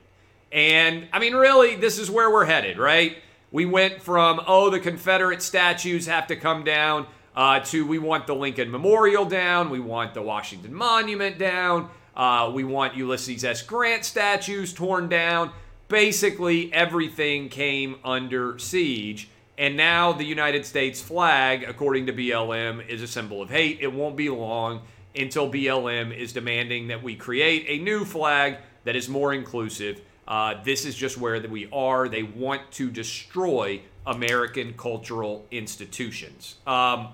And 0.51 1.07
I 1.11 1.19
mean, 1.19 1.33
really, 1.33 1.75
this 1.75 1.97
is 1.99 2.09
where 2.09 2.31
we're 2.31 2.45
headed, 2.45 2.77
right? 2.77 3.17
We 3.51 3.65
went 3.65 4.01
from, 4.01 4.41
oh, 4.45 4.69
the 4.69 4.79
Confederate 4.79 5.41
statues 5.41 6.05
have 6.05 6.27
to 6.27 6.35
come 6.35 6.63
down, 6.63 7.07
uh, 7.35 7.59
to 7.61 7.85
we 7.85 7.97
want 7.97 8.27
the 8.27 8.35
Lincoln 8.35 8.69
Memorial 8.69 9.25
down, 9.25 9.69
we 9.69 9.79
want 9.79 10.13
the 10.13 10.21
Washington 10.21 10.73
Monument 10.73 11.39
down, 11.39 11.89
uh, 12.15 12.51
we 12.53 12.63
want 12.63 12.95
Ulysses 12.95 13.43
S. 13.43 13.61
Grant 13.61 14.05
statues 14.05 14.73
torn 14.73 15.07
down. 15.07 15.51
Basically, 15.87 16.71
everything 16.73 17.49
came 17.49 17.95
under 18.03 18.59
siege. 18.59 19.29
And 19.59 19.75
now 19.75 20.13
the 20.13 20.23
United 20.23 20.65
States 20.65 21.01
flag, 21.01 21.63
according 21.63 22.05
to 22.05 22.13
BLM, 22.13 22.87
is 22.87 23.01
a 23.01 23.07
symbol 23.07 23.41
of 23.41 23.49
hate. 23.49 23.79
It 23.81 23.91
won't 23.91 24.15
be 24.15 24.29
long 24.29 24.83
until 25.13 25.51
BLM 25.51 26.15
is 26.15 26.31
demanding 26.31 26.87
that 26.87 27.03
we 27.03 27.17
create 27.17 27.65
a 27.67 27.83
new 27.83 28.05
flag 28.05 28.59
that 28.85 28.95
is 28.95 29.09
more 29.09 29.33
inclusive. 29.33 29.99
Uh, 30.25 30.63
this 30.63 30.85
is 30.85 30.95
just 30.95 31.17
where 31.17 31.41
we 31.41 31.67
are. 31.73 32.07
They 32.07 32.23
want 32.23 32.71
to 32.73 32.89
destroy 32.89 33.81
American 34.07 34.75
cultural 34.75 35.45
institutions. 35.51 36.55
Um, 36.65 37.09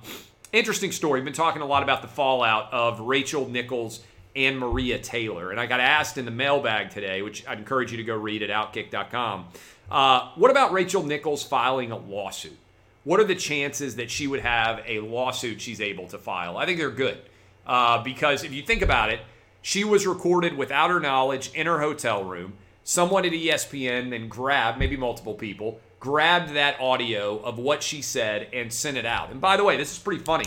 interesting 0.54 0.92
story. 0.92 1.22
We've 1.22 1.26
been 1.26 1.34
talking 1.34 1.64
a 1.64 1.66
lot 1.66 1.82
about 1.82 2.04
the 2.04 2.08
fallout 2.08 2.72
of 2.72 3.00
Rachel 3.00 3.50
Nichols 3.50 4.02
and 4.36 4.60
Maria 4.60 5.00
Taylor. 5.00 5.50
And 5.50 5.60
I 5.60 5.66
got 5.66 5.80
asked 5.80 6.18
in 6.18 6.26
the 6.26 6.32
mailbag 6.32 6.92
today, 6.92 7.22
which 7.22 7.48
I'd 7.48 7.58
encourage 7.58 7.92
you 7.92 7.98
to 7.98 8.04
go 8.04 8.16
read 8.16 8.44
at 8.44 8.50
outkick.com. 8.50 9.48
Uh, 9.90 10.32
what 10.36 10.52
about 10.52 10.72
Rachel 10.72 11.04
Nichols 11.04 11.44
filing 11.44 11.92
a 11.92 11.98
lawsuit? 11.98 12.58
What 13.04 13.20
are 13.20 13.26
the 13.26 13.36
chances 13.36 13.98
that 13.98 14.10
she 14.10 14.26
would 14.26 14.40
have 14.40 14.82
a 14.88 15.00
lawsuit 15.00 15.62
she's 15.62 15.80
able 15.80 16.08
to 16.08 16.18
file? 16.18 16.58
I 16.58 16.66
think 16.66 16.80
they're 16.80 16.90
good 16.90 17.20
uh, 17.68 18.02
because 18.04 18.44
if 18.44 18.52
you 18.52 18.64
think 18.64 18.82
about 18.82 19.12
it, 19.12 19.20
she 19.62 19.84
was 19.84 20.06
recorded 20.08 20.58
without 20.58 20.90
her 20.90 21.00
knowledge 21.00 21.52
in 21.54 21.68
her 21.68 21.80
hotel 21.80 22.24
room. 22.24 22.54
Someone 22.84 23.26
at 23.26 23.32
ESPN 23.32 24.12
then 24.12 24.28
grabbed, 24.28 24.78
maybe 24.78 24.96
multiple 24.98 25.34
people, 25.34 25.80
grabbed 26.00 26.54
that 26.54 26.80
audio 26.80 27.40
of 27.40 27.58
what 27.58 27.82
she 27.82 28.02
said 28.02 28.48
and 28.54 28.72
sent 28.72 28.98
it 28.98 29.06
out. 29.06 29.32
And 29.32 29.42
by 29.42 29.58
the 29.58 29.64
way, 29.64 29.78
this 29.78 29.92
is 29.92 29.98
pretty 29.98 30.24
funny. 30.24 30.46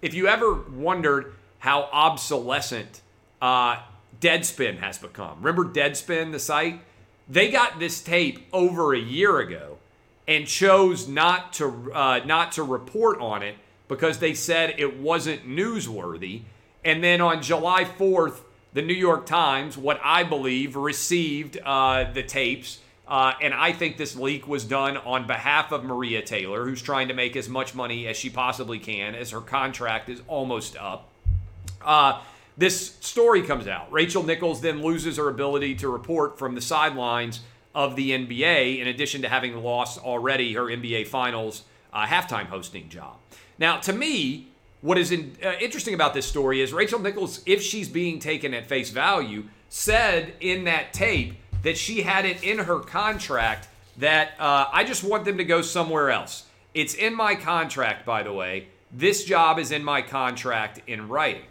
If 0.00 0.14
you 0.14 0.28
ever 0.28 0.54
wondered 0.54 1.34
how 1.58 1.88
obsolescent 1.92 3.02
uh, 3.42 3.80
Deadspin 4.20 4.78
has 4.78 4.96
become, 4.96 5.42
remember 5.42 5.64
Deadspin, 5.64 6.32
the 6.32 6.38
site? 6.38 6.80
They 7.28 7.50
got 7.50 7.78
this 7.78 8.00
tape 8.02 8.46
over 8.52 8.94
a 8.94 8.98
year 8.98 9.38
ago 9.38 9.78
and 10.26 10.46
chose 10.46 11.08
not 11.08 11.52
to 11.54 11.92
uh, 11.92 12.20
not 12.24 12.52
to 12.52 12.62
report 12.62 13.20
on 13.20 13.42
it 13.42 13.56
because 13.88 14.18
they 14.18 14.34
said 14.34 14.74
it 14.78 14.98
wasn't 14.98 15.46
newsworthy. 15.46 16.42
And 16.84 17.02
then 17.02 17.20
on 17.20 17.42
July 17.42 17.84
4th, 17.84 18.40
the 18.74 18.82
New 18.82 18.94
York 18.94 19.24
Times, 19.24 19.78
what 19.78 20.00
I 20.02 20.24
believe, 20.24 20.76
received 20.76 21.58
uh, 21.64 22.10
the 22.12 22.22
tapes. 22.22 22.80
Uh, 23.06 23.34
and 23.40 23.52
I 23.54 23.72
think 23.72 23.96
this 23.96 24.16
leak 24.16 24.48
was 24.48 24.64
done 24.64 24.96
on 24.96 25.26
behalf 25.26 25.72
of 25.72 25.84
Maria 25.84 26.22
Taylor, 26.22 26.64
who's 26.64 26.82
trying 26.82 27.08
to 27.08 27.14
make 27.14 27.36
as 27.36 27.48
much 27.48 27.74
money 27.74 28.06
as 28.06 28.16
she 28.16 28.30
possibly 28.30 28.78
can 28.78 29.14
as 29.14 29.30
her 29.30 29.40
contract 29.40 30.08
is 30.08 30.22
almost 30.26 30.76
up. 30.76 31.08
Uh, 31.82 32.20
this 32.56 32.94
story 33.00 33.42
comes 33.42 33.66
out. 33.66 33.90
Rachel 33.92 34.22
Nichols 34.22 34.60
then 34.60 34.82
loses 34.82 35.16
her 35.16 35.28
ability 35.28 35.74
to 35.76 35.88
report 35.88 36.38
from 36.38 36.54
the 36.54 36.60
sidelines 36.60 37.40
of 37.74 37.96
the 37.96 38.12
NBA, 38.12 38.78
in 38.78 38.86
addition 38.86 39.22
to 39.22 39.28
having 39.28 39.56
lost 39.62 40.02
already 40.02 40.52
her 40.52 40.64
NBA 40.64 41.08
Finals 41.08 41.64
uh, 41.92 42.06
halftime 42.06 42.46
hosting 42.46 42.88
job. 42.88 43.16
Now, 43.58 43.78
to 43.78 43.92
me, 43.92 44.48
what 44.80 44.98
is 44.98 45.10
in, 45.10 45.36
uh, 45.42 45.52
interesting 45.60 45.94
about 45.94 46.14
this 46.14 46.26
story 46.26 46.60
is 46.60 46.72
Rachel 46.72 47.00
Nichols, 47.00 47.40
if 47.46 47.62
she's 47.62 47.88
being 47.88 48.18
taken 48.18 48.54
at 48.54 48.66
face 48.66 48.90
value, 48.90 49.44
said 49.68 50.34
in 50.40 50.64
that 50.64 50.92
tape 50.92 51.34
that 51.62 51.76
she 51.76 52.02
had 52.02 52.24
it 52.24 52.44
in 52.44 52.58
her 52.58 52.78
contract 52.78 53.68
that 53.96 54.32
uh, 54.38 54.66
I 54.72 54.84
just 54.84 55.02
want 55.02 55.24
them 55.24 55.38
to 55.38 55.44
go 55.44 55.62
somewhere 55.62 56.10
else. 56.10 56.44
It's 56.74 56.94
in 56.94 57.14
my 57.14 57.34
contract, 57.34 58.04
by 58.04 58.22
the 58.22 58.32
way. 58.32 58.68
This 58.92 59.24
job 59.24 59.58
is 59.58 59.72
in 59.72 59.82
my 59.82 60.02
contract 60.02 60.80
in 60.86 61.08
writing. 61.08 61.42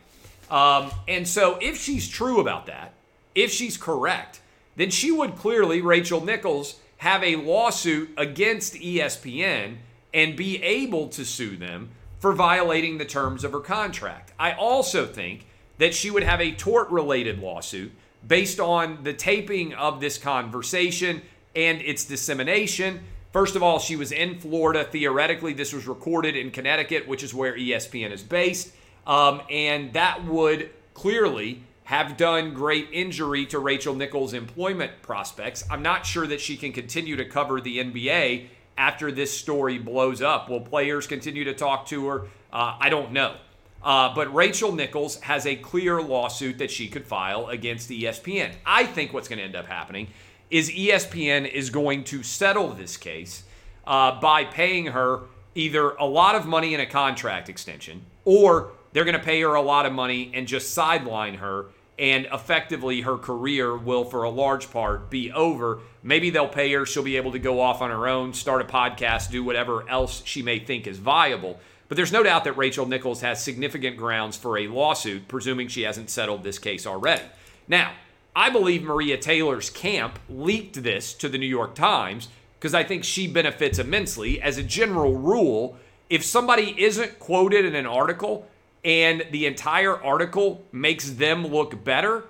Um, 0.53 0.91
and 1.07 1.27
so, 1.27 1.57
if 1.60 1.81
she's 1.81 2.07
true 2.07 2.39
about 2.39 2.67
that, 2.67 2.93
if 3.33 3.51
she's 3.51 3.75
correct, 3.75 4.39
then 4.75 4.91
she 4.91 5.12
would 5.12 5.36
clearly, 5.36 5.81
Rachel 5.81 6.24
Nichols, 6.24 6.79
have 6.98 7.24
a 7.24 7.38
lawsuit 7.38 8.12
against 8.17 8.75
ESPN 8.75 9.77
and 10.13 10.38
be 10.38 10.62
able 10.62 11.07
to 11.10 11.25
sue 11.25 11.57
them 11.57 11.89
for 12.19 12.33
violating 12.33 13.00
the 13.00 13.05
terms 13.05 13.43
of 13.43 13.51
her 13.51 13.60
contract. 13.60 14.31
I 14.39 14.51
also 14.53 15.07
think 15.07 15.48
that 15.79 15.95
she 15.95 16.12
would 16.12 16.24
have 16.24 16.39
a 16.39 16.51
tort 16.51 16.89
related 16.91 17.39
lawsuit 17.39 17.91
based 18.25 18.60
on 18.60 19.03
the 19.03 19.13
taping 19.13 19.74
of 19.74 20.00
this 20.00 20.19
conversation 20.19 21.24
and 21.55 21.81
its 21.81 22.05
dissemination. 22.05 23.01
First 23.31 23.55
of 23.55 23.63
all, 23.63 23.79
she 23.79 23.95
was 23.95 24.12
in 24.12 24.39
Florida. 24.39 24.83
Theoretically, 24.83 25.53
this 25.53 25.74
was 25.74 25.88
recorded 25.88 26.36
in 26.36 26.51
Connecticut, 26.51 27.07
which 27.07 27.24
is 27.24 27.33
where 27.33 27.57
ESPN 27.57 28.12
is 28.12 28.22
based. 28.22 28.72
Um, 29.05 29.41
and 29.50 29.93
that 29.93 30.25
would 30.25 30.69
clearly 30.93 31.63
have 31.86 32.15
done 32.15 32.53
great 32.53 32.88
injury 32.91 33.45
to 33.48 33.60
Rachel 33.60 33.93
Nichols' 33.93 34.33
employment 34.33 35.01
prospects. 35.01 35.63
I'm 35.69 35.81
not 35.81 36.05
sure 36.05 36.25
that 36.27 36.39
she 36.39 36.55
can 36.55 36.72
continue 36.72 37.15
to 37.17 37.25
cover 37.25 37.60
the 37.60 37.79
NBA 37.79 38.48
after 38.77 39.12
this 39.12 39.38
story 39.38 39.77
blows 39.77 40.22
up. 40.22 40.50
Will 40.50 40.62
players 40.62 41.07
continue 41.07 41.43
to 41.43 41.53
talk 41.53 41.86
to 41.88 42.07
her? 42.07 42.22
Uh, 42.51 42.77
I 42.79 42.89
don't 42.89 43.12
know. 43.12 43.36
Uh, 43.83 44.15
but 44.15 44.33
Rachel 44.33 44.72
Nichols 44.72 45.19
has 45.22 45.45
a 45.45 45.57
clear 45.57 46.01
lawsuit 46.01 46.57
that 46.60 46.72
she 46.72 46.88
could 46.88 47.05
file 47.05 47.48
against 47.48 47.89
ESPN. 47.89 48.53
I 48.65 48.86
think 48.86 49.12
what's 49.12 49.27
going 49.27 49.39
to 49.39 49.43
end 49.43 49.57
up 49.57 49.65
happening 49.65 50.07
is 50.50 50.72
ESPN 50.72 51.51
is 51.51 51.69
going 51.69 52.05
to 52.05 52.24
settle 52.24 52.69
this 52.69 52.95
case 52.95 53.43
uh, 53.86 54.19
by 54.22 54.45
paying 54.45 54.88
her 54.88 55.22
either 55.55 55.91
a 55.91 56.05
lot 56.05 56.36
of 56.36 56.45
money 56.45 56.74
in 56.74 56.79
a 56.79 56.86
contract 56.86 57.50
extension 57.50 58.05
or 58.24 58.72
they're 58.93 59.03
going 59.03 59.17
to 59.17 59.23
pay 59.23 59.41
her 59.41 59.55
a 59.55 59.62
lot 59.62 59.85
of 59.85 59.93
money 59.93 60.31
and 60.33 60.47
just 60.47 60.73
sideline 60.73 61.35
her. 61.35 61.65
And 62.00 62.27
effectively, 62.31 63.01
her 63.01 63.17
career 63.17 63.77
will, 63.77 64.03
for 64.03 64.23
a 64.23 64.29
large 64.29 64.71
part, 64.71 65.09
be 65.12 65.31
over. 65.31 65.79
Maybe 66.01 66.29
they'll 66.31 66.47
pay 66.47 66.71
her. 66.73 66.85
She'll 66.85 67.03
be 67.03 67.17
able 67.17 67.33
to 67.33 67.39
go 67.39 67.59
off 67.59 67.81
on 67.81 67.91
her 67.91 68.07
own, 68.07 68.33
start 68.33 68.62
a 68.62 68.65
podcast, 68.65 69.29
do 69.29 69.43
whatever 69.43 69.88
else 69.88 70.23
she 70.25 70.41
may 70.41 70.59
think 70.59 70.88
is 70.88 70.97
viable. 70.97 71.59
But 71.88 71.97
there's 71.97 72.12
no 72.12 72.23
doubt 72.23 72.45
that 72.45 72.57
Rachel 72.57 72.88
Nichols 72.88 73.21
has 73.21 73.43
significant 73.43 73.97
grounds 73.97 74.38
for 74.38 74.57
a 74.57 74.67
lawsuit, 74.67 75.27
presuming 75.27 75.67
she 75.67 75.83
hasn't 75.83 76.09
settled 76.09 76.43
this 76.43 76.57
case 76.57 76.88
already. 76.88 77.21
Now, 77.67 77.91
I 78.35 78.50
believe 78.50 78.81
Maria 78.81 79.17
Taylor's 79.17 79.69
camp 79.69 80.17
leaked 80.27 80.81
this 80.81 81.13
to 81.15 81.29
the 81.29 81.38
New 81.38 81.45
York 81.45 81.75
Times 81.75 82.29
because 82.59 82.73
I 82.73 82.83
think 82.83 83.03
she 83.03 83.27
benefits 83.27 83.77
immensely. 83.77 84.41
As 84.41 84.57
a 84.57 84.63
general 84.63 85.15
rule, 85.15 85.77
if 86.09 86.23
somebody 86.23 86.73
isn't 86.81 87.19
quoted 87.19 87.65
in 87.65 87.75
an 87.75 87.85
article, 87.85 88.47
and 88.83 89.25
the 89.31 89.45
entire 89.45 90.01
article 90.01 90.65
makes 90.71 91.11
them 91.11 91.47
look 91.47 91.83
better 91.83 92.25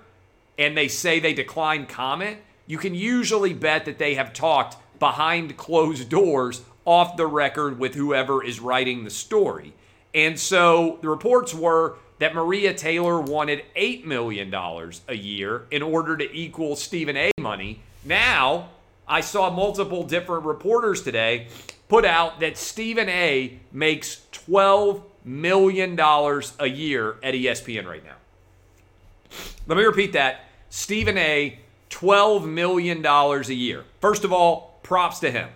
and 0.58 0.76
they 0.76 0.88
say 0.88 1.18
they 1.18 1.34
decline 1.34 1.86
comment, 1.86 2.38
you 2.66 2.78
can 2.78 2.94
usually 2.94 3.52
bet 3.52 3.84
that 3.84 3.98
they 3.98 4.14
have 4.14 4.32
talked 4.32 4.76
behind 4.98 5.56
closed 5.56 6.08
doors 6.08 6.62
off 6.84 7.16
the 7.16 7.26
record 7.26 7.78
with 7.78 7.94
whoever 7.94 8.44
is 8.44 8.60
writing 8.60 9.04
the 9.04 9.10
story. 9.10 9.72
And 10.14 10.38
so 10.38 10.98
the 11.02 11.08
reports 11.08 11.52
were 11.52 11.96
that 12.20 12.34
Maria 12.34 12.72
Taylor 12.72 13.20
wanted 13.20 13.64
$8 13.76 14.04
million 14.04 14.54
a 14.54 15.14
year 15.14 15.66
in 15.70 15.82
order 15.82 16.16
to 16.16 16.32
equal 16.32 16.76
Stephen 16.76 17.16
A 17.16 17.32
money. 17.40 17.80
Now, 18.04 18.68
I 19.08 19.20
saw 19.20 19.50
multiple 19.50 20.04
different 20.04 20.44
reporters 20.44 21.02
today 21.02 21.48
put 21.88 22.04
out 22.04 22.40
that 22.40 22.56
Stephen 22.56 23.08
A 23.08 23.58
makes 23.72 24.26
$12 24.32 25.02
million 25.24 25.96
dollars 25.96 26.52
a 26.58 26.66
year 26.66 27.16
at 27.22 27.34
ESPN 27.34 27.86
right 27.86 28.04
now. 28.04 28.16
Let 29.66 29.78
me 29.78 29.84
repeat 29.84 30.12
that. 30.12 30.44
Stephen 30.68 31.16
A, 31.18 31.58
$12 31.90 32.46
million 32.46 33.04
a 33.04 33.40
year. 33.52 33.84
First 34.00 34.24
of 34.24 34.32
all, 34.32 34.78
props 34.82 35.20
to 35.20 35.30
him. 35.30 35.48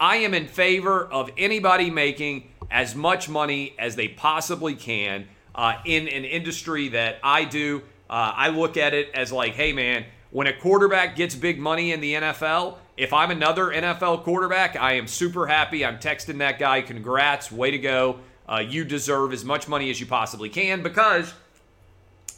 I 0.00 0.16
am 0.16 0.34
in 0.34 0.48
favor 0.48 1.04
of 1.04 1.30
anybody 1.38 1.90
making 1.90 2.50
as 2.70 2.94
much 2.94 3.28
money 3.28 3.74
as 3.78 3.94
they 3.94 4.08
possibly 4.08 4.74
can 4.74 5.28
uh, 5.54 5.74
in 5.84 6.08
an 6.08 6.24
industry 6.24 6.88
that 6.88 7.18
I 7.22 7.44
do. 7.44 7.82
Uh, 8.10 8.32
I 8.34 8.48
look 8.48 8.76
at 8.76 8.92
it 8.94 9.10
as 9.14 9.30
like, 9.32 9.54
hey, 9.54 9.72
man, 9.72 10.04
when 10.30 10.46
a 10.46 10.52
quarterback 10.52 11.14
gets 11.14 11.34
big 11.34 11.60
money 11.60 11.92
in 11.92 12.00
the 12.00 12.14
NFL, 12.14 12.76
if 12.96 13.12
I'm 13.12 13.30
another 13.30 13.66
NFL 13.66 14.24
quarterback, 14.24 14.76
I 14.76 14.94
am 14.94 15.06
super 15.06 15.46
happy. 15.46 15.84
I'm 15.84 15.98
texting 15.98 16.38
that 16.38 16.58
guy, 16.58 16.82
congrats, 16.82 17.52
way 17.52 17.70
to 17.70 17.78
go. 17.78 18.18
Uh, 18.48 18.62
you 18.66 18.84
deserve 18.84 19.32
as 19.32 19.44
much 19.44 19.68
money 19.68 19.90
as 19.90 20.00
you 20.00 20.06
possibly 20.06 20.48
can 20.48 20.82
because, 20.82 21.32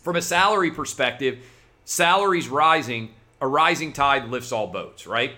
from 0.02 0.16
a 0.16 0.22
salary 0.22 0.70
perspective, 0.70 1.38
salaries 1.84 2.48
rising, 2.48 3.10
a 3.40 3.46
rising 3.46 3.92
tide 3.92 4.28
lifts 4.28 4.52
all 4.52 4.68
boats, 4.68 5.06
right? 5.06 5.32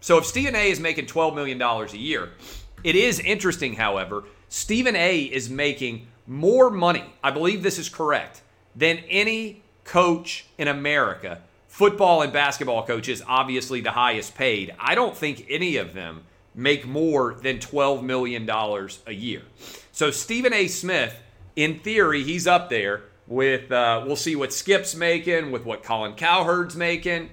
So 0.00 0.18
if 0.18 0.26
Stephen 0.26 0.54
A 0.54 0.70
is 0.70 0.80
making 0.80 1.06
$12 1.06 1.34
million 1.34 1.60
a 1.60 1.86
year, 1.96 2.30
it 2.84 2.96
is 2.96 3.20
interesting, 3.20 3.74
however, 3.74 4.24
Stephen 4.48 4.96
A 4.96 5.20
is 5.22 5.48
making 5.48 6.08
more 6.26 6.70
money, 6.70 7.04
I 7.22 7.30
believe 7.30 7.62
this 7.62 7.78
is 7.78 7.88
correct, 7.88 8.42
than 8.76 8.98
any 9.08 9.62
coach 9.84 10.46
in 10.58 10.68
America. 10.68 11.40
Football 11.68 12.22
and 12.22 12.32
basketball 12.32 12.84
coaches, 12.84 13.22
obviously 13.26 13.80
the 13.80 13.92
highest 13.92 14.34
paid. 14.34 14.74
I 14.78 14.94
don't 14.94 15.16
think 15.16 15.46
any 15.48 15.76
of 15.76 15.94
them 15.94 16.22
make 16.54 16.86
more 16.86 17.34
than 17.34 17.58
$12 17.58 18.02
million 18.02 18.48
a 18.48 19.12
year. 19.12 19.42
So 19.92 20.10
Stephen 20.10 20.54
A. 20.54 20.68
Smith, 20.68 21.20
in 21.54 21.78
theory, 21.80 22.24
he's 22.24 22.46
up 22.46 22.70
there 22.70 23.02
with, 23.26 23.70
uh, 23.70 24.02
we'll 24.06 24.16
see 24.16 24.34
what 24.34 24.52
Skip's 24.52 24.94
making, 24.94 25.52
with 25.52 25.66
what 25.66 25.82
Colin 25.82 26.14
Cowherd's 26.14 26.74
making. 26.74 27.28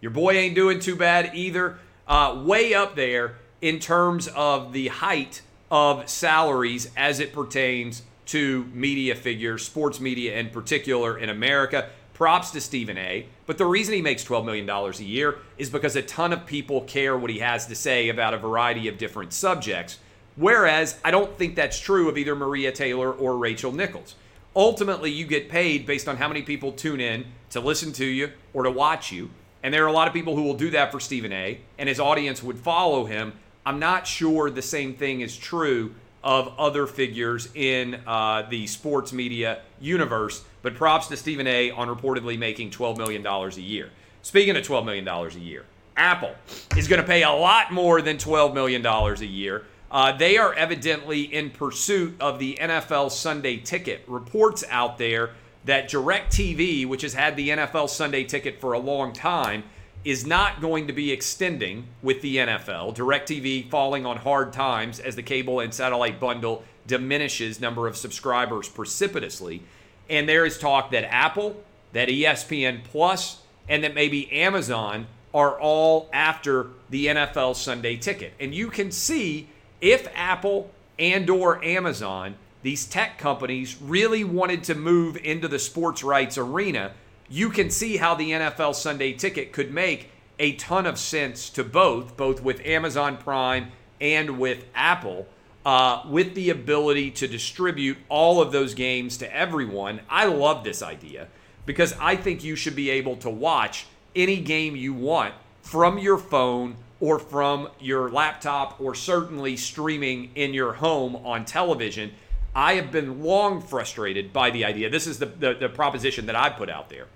Your 0.00 0.10
boy 0.10 0.32
ain't 0.32 0.54
doing 0.54 0.80
too 0.80 0.96
bad 0.96 1.32
either. 1.34 1.78
Uh, 2.08 2.42
way 2.44 2.72
up 2.72 2.96
there 2.96 3.36
in 3.60 3.78
terms 3.78 4.26
of 4.28 4.72
the 4.72 4.88
height 4.88 5.42
of 5.70 6.08
salaries 6.08 6.90
as 6.96 7.20
it 7.20 7.32
pertains 7.32 8.02
to 8.26 8.64
media 8.72 9.14
figures, 9.14 9.64
sports 9.64 10.00
media 10.00 10.38
in 10.38 10.48
particular 10.48 11.18
in 11.18 11.28
America. 11.28 11.90
Props 12.14 12.50
to 12.52 12.60
Stephen 12.60 12.96
A. 12.96 13.26
But 13.46 13.58
the 13.58 13.66
reason 13.66 13.94
he 13.94 14.02
makes 14.02 14.24
$12 14.24 14.44
million 14.44 14.68
a 14.68 14.90
year 15.02 15.38
is 15.58 15.68
because 15.68 15.94
a 15.94 16.02
ton 16.02 16.32
of 16.32 16.46
people 16.46 16.82
care 16.82 17.16
what 17.16 17.30
he 17.30 17.40
has 17.40 17.66
to 17.66 17.74
say 17.74 18.08
about 18.08 18.32
a 18.32 18.38
variety 18.38 18.88
of 18.88 18.96
different 18.96 19.32
subjects. 19.32 19.98
Whereas 20.36 20.98
I 21.04 21.10
don't 21.10 21.36
think 21.36 21.54
that's 21.54 21.78
true 21.78 22.08
of 22.08 22.16
either 22.16 22.34
Maria 22.34 22.72
Taylor 22.72 23.12
or 23.12 23.36
Rachel 23.36 23.72
Nichols. 23.72 24.14
Ultimately, 24.54 25.10
you 25.10 25.26
get 25.26 25.48
paid 25.48 25.86
based 25.86 26.08
on 26.08 26.16
how 26.16 26.28
many 26.28 26.42
people 26.42 26.72
tune 26.72 27.00
in 27.00 27.24
to 27.50 27.60
listen 27.60 27.92
to 27.94 28.04
you 28.04 28.30
or 28.52 28.62
to 28.62 28.70
watch 28.70 29.12
you. 29.12 29.30
And 29.62 29.72
there 29.72 29.84
are 29.84 29.88
a 29.88 29.92
lot 29.92 30.08
of 30.08 30.14
people 30.14 30.36
who 30.36 30.42
will 30.42 30.56
do 30.56 30.70
that 30.70 30.90
for 30.90 31.00
Stephen 31.00 31.32
A. 31.32 31.60
And 31.78 31.88
his 31.88 32.00
audience 32.00 32.42
would 32.42 32.58
follow 32.58 33.04
him. 33.04 33.32
I'm 33.64 33.78
not 33.78 34.06
sure 34.06 34.50
the 34.50 34.62
same 34.62 34.94
thing 34.94 35.20
is 35.20 35.36
true 35.36 35.94
of 36.24 36.54
other 36.58 36.86
figures 36.86 37.48
in 37.54 38.00
uh, 38.06 38.42
the 38.48 38.66
sports 38.66 39.12
media 39.12 39.60
universe. 39.80 40.44
But 40.62 40.74
props 40.74 41.08
to 41.08 41.16
Stephen 41.16 41.46
A. 41.46 41.70
on 41.70 41.88
reportedly 41.88 42.38
making 42.38 42.70
$12 42.70 42.96
million 42.96 43.26
a 43.26 43.48
year. 43.60 43.90
Speaking 44.22 44.56
of 44.56 44.66
$12 44.66 44.84
million 44.84 45.08
a 45.08 45.28
year, 45.38 45.64
Apple 45.96 46.34
is 46.76 46.88
going 46.88 47.00
to 47.00 47.06
pay 47.06 47.22
a 47.22 47.30
lot 47.30 47.72
more 47.72 48.00
than 48.00 48.16
$12 48.16 48.54
million 48.54 48.84
a 48.86 49.14
year. 49.24 49.64
Uh, 49.92 50.10
they 50.10 50.38
are 50.38 50.54
evidently 50.54 51.22
in 51.22 51.50
pursuit 51.50 52.16
of 52.18 52.38
the 52.38 52.56
NFL 52.58 53.12
Sunday 53.12 53.58
ticket. 53.58 54.02
Reports 54.08 54.64
out 54.70 54.96
there 54.96 55.34
that 55.66 55.90
DirecTV, 55.90 56.86
which 56.86 57.02
has 57.02 57.12
had 57.12 57.36
the 57.36 57.50
NFL 57.50 57.90
Sunday 57.90 58.24
ticket 58.24 58.58
for 58.58 58.72
a 58.72 58.78
long 58.78 59.12
time, 59.12 59.64
is 60.02 60.26
not 60.26 60.62
going 60.62 60.86
to 60.86 60.94
be 60.94 61.12
extending 61.12 61.86
with 62.02 62.22
the 62.22 62.38
NFL. 62.38 62.96
DirecTV 62.96 63.68
falling 63.68 64.06
on 64.06 64.16
hard 64.16 64.52
times 64.52 64.98
as 64.98 65.14
the 65.14 65.22
cable 65.22 65.60
and 65.60 65.72
satellite 65.72 66.18
bundle 66.18 66.64
diminishes 66.86 67.60
number 67.60 67.86
of 67.86 67.96
subscribers 67.96 68.68
precipitously. 68.68 69.62
And 70.08 70.26
there 70.26 70.46
is 70.46 70.58
talk 70.58 70.90
that 70.90 71.04
Apple, 71.04 71.62
that 71.92 72.08
ESPN 72.08 72.82
Plus, 72.82 73.42
and 73.68 73.84
that 73.84 73.94
maybe 73.94 74.32
Amazon 74.32 75.06
are 75.34 75.60
all 75.60 76.08
after 76.12 76.68
the 76.90 77.06
NFL 77.06 77.54
Sunday 77.56 77.96
ticket. 77.96 78.32
And 78.40 78.54
you 78.54 78.68
can 78.68 78.90
see 78.90 79.48
if 79.82 80.08
Apple 80.14 80.70
and 80.98 81.28
or 81.28 81.62
Amazon, 81.62 82.36
these 82.62 82.86
tech 82.86 83.18
companies 83.18 83.76
really 83.82 84.22
wanted 84.24 84.64
to 84.64 84.74
move 84.74 85.16
into 85.16 85.48
the 85.48 85.58
sports 85.58 86.02
rights 86.04 86.38
arena, 86.38 86.92
you 87.28 87.50
can 87.50 87.68
see 87.68 87.96
how 87.96 88.14
the 88.14 88.30
NFL 88.30 88.74
Sunday 88.76 89.12
ticket 89.12 89.52
could 89.52 89.74
make 89.74 90.10
a 90.38 90.52
ton 90.52 90.86
of 90.86 90.98
sense 90.98 91.50
to 91.50 91.64
both, 91.64 92.16
both 92.16 92.42
with 92.42 92.64
Amazon 92.64 93.16
Prime 93.16 93.72
and 94.00 94.38
with 94.38 94.64
Apple, 94.74 95.26
uh, 95.66 96.02
with 96.08 96.34
the 96.34 96.50
ability 96.50 97.10
to 97.10 97.26
distribute 97.26 97.98
all 98.08 98.40
of 98.40 98.52
those 98.52 98.74
games 98.74 99.16
to 99.16 99.36
everyone. 99.36 100.00
I 100.08 100.26
love 100.26 100.62
this 100.62 100.82
idea 100.82 101.26
because 101.66 101.92
I 102.00 102.14
think 102.16 102.44
you 102.44 102.54
should 102.54 102.76
be 102.76 102.90
able 102.90 103.16
to 103.16 103.30
watch 103.30 103.86
any 104.14 104.40
game 104.40 104.76
you 104.76 104.94
want 104.94 105.34
from 105.62 105.98
your 105.98 106.18
phone 106.18 106.76
or 107.02 107.18
from 107.18 107.68
your 107.80 108.08
laptop 108.10 108.80
or 108.80 108.94
certainly 108.94 109.56
streaming 109.56 110.30
in 110.36 110.54
your 110.54 110.72
home 110.72 111.16
on 111.16 111.44
television. 111.44 112.12
I 112.54 112.74
have 112.74 112.92
been 112.92 113.22
long 113.22 113.60
frustrated 113.60 114.32
by 114.32 114.50
the 114.50 114.64
idea. 114.64 114.88
This 114.88 115.08
is 115.08 115.18
the, 115.18 115.26
the, 115.26 115.54
the 115.54 115.68
proposition 115.68 116.26
that 116.26 116.36
I 116.36 116.48
put 116.48 116.70
out 116.70 116.88
there 116.88 117.08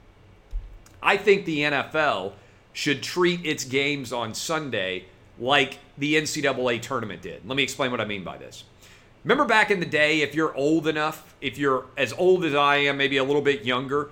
I 1.03 1.16
think 1.16 1.44
the 1.44 1.61
NFL 1.61 2.33
should 2.72 3.01
treat 3.01 3.46
its 3.46 3.62
games 3.62 4.12
on 4.12 4.35
Sunday 4.35 5.05
like 5.38 5.79
the 5.96 6.16
NCAA 6.16 6.83
tournament 6.83 7.22
did. 7.22 7.46
Let 7.46 7.57
me 7.57 7.62
explain 7.62 7.92
what 7.92 8.01
I 8.01 8.05
mean 8.05 8.25
by 8.25 8.38
this. 8.38 8.64
Remember 9.22 9.44
back 9.44 9.70
in 9.70 9.79
the 9.79 9.87
day, 9.87 10.22
if 10.22 10.35
you're 10.35 10.55
old 10.57 10.88
enough, 10.88 11.37
if 11.40 11.59
you're 11.59 11.85
as 11.96 12.12
old 12.12 12.44
as 12.44 12.57
I 12.57 12.77
am, 12.77 12.96
maybe 12.96 13.18
a 13.18 13.25
little 13.25 13.42
bit 13.42 13.64
younger, 13.64 14.11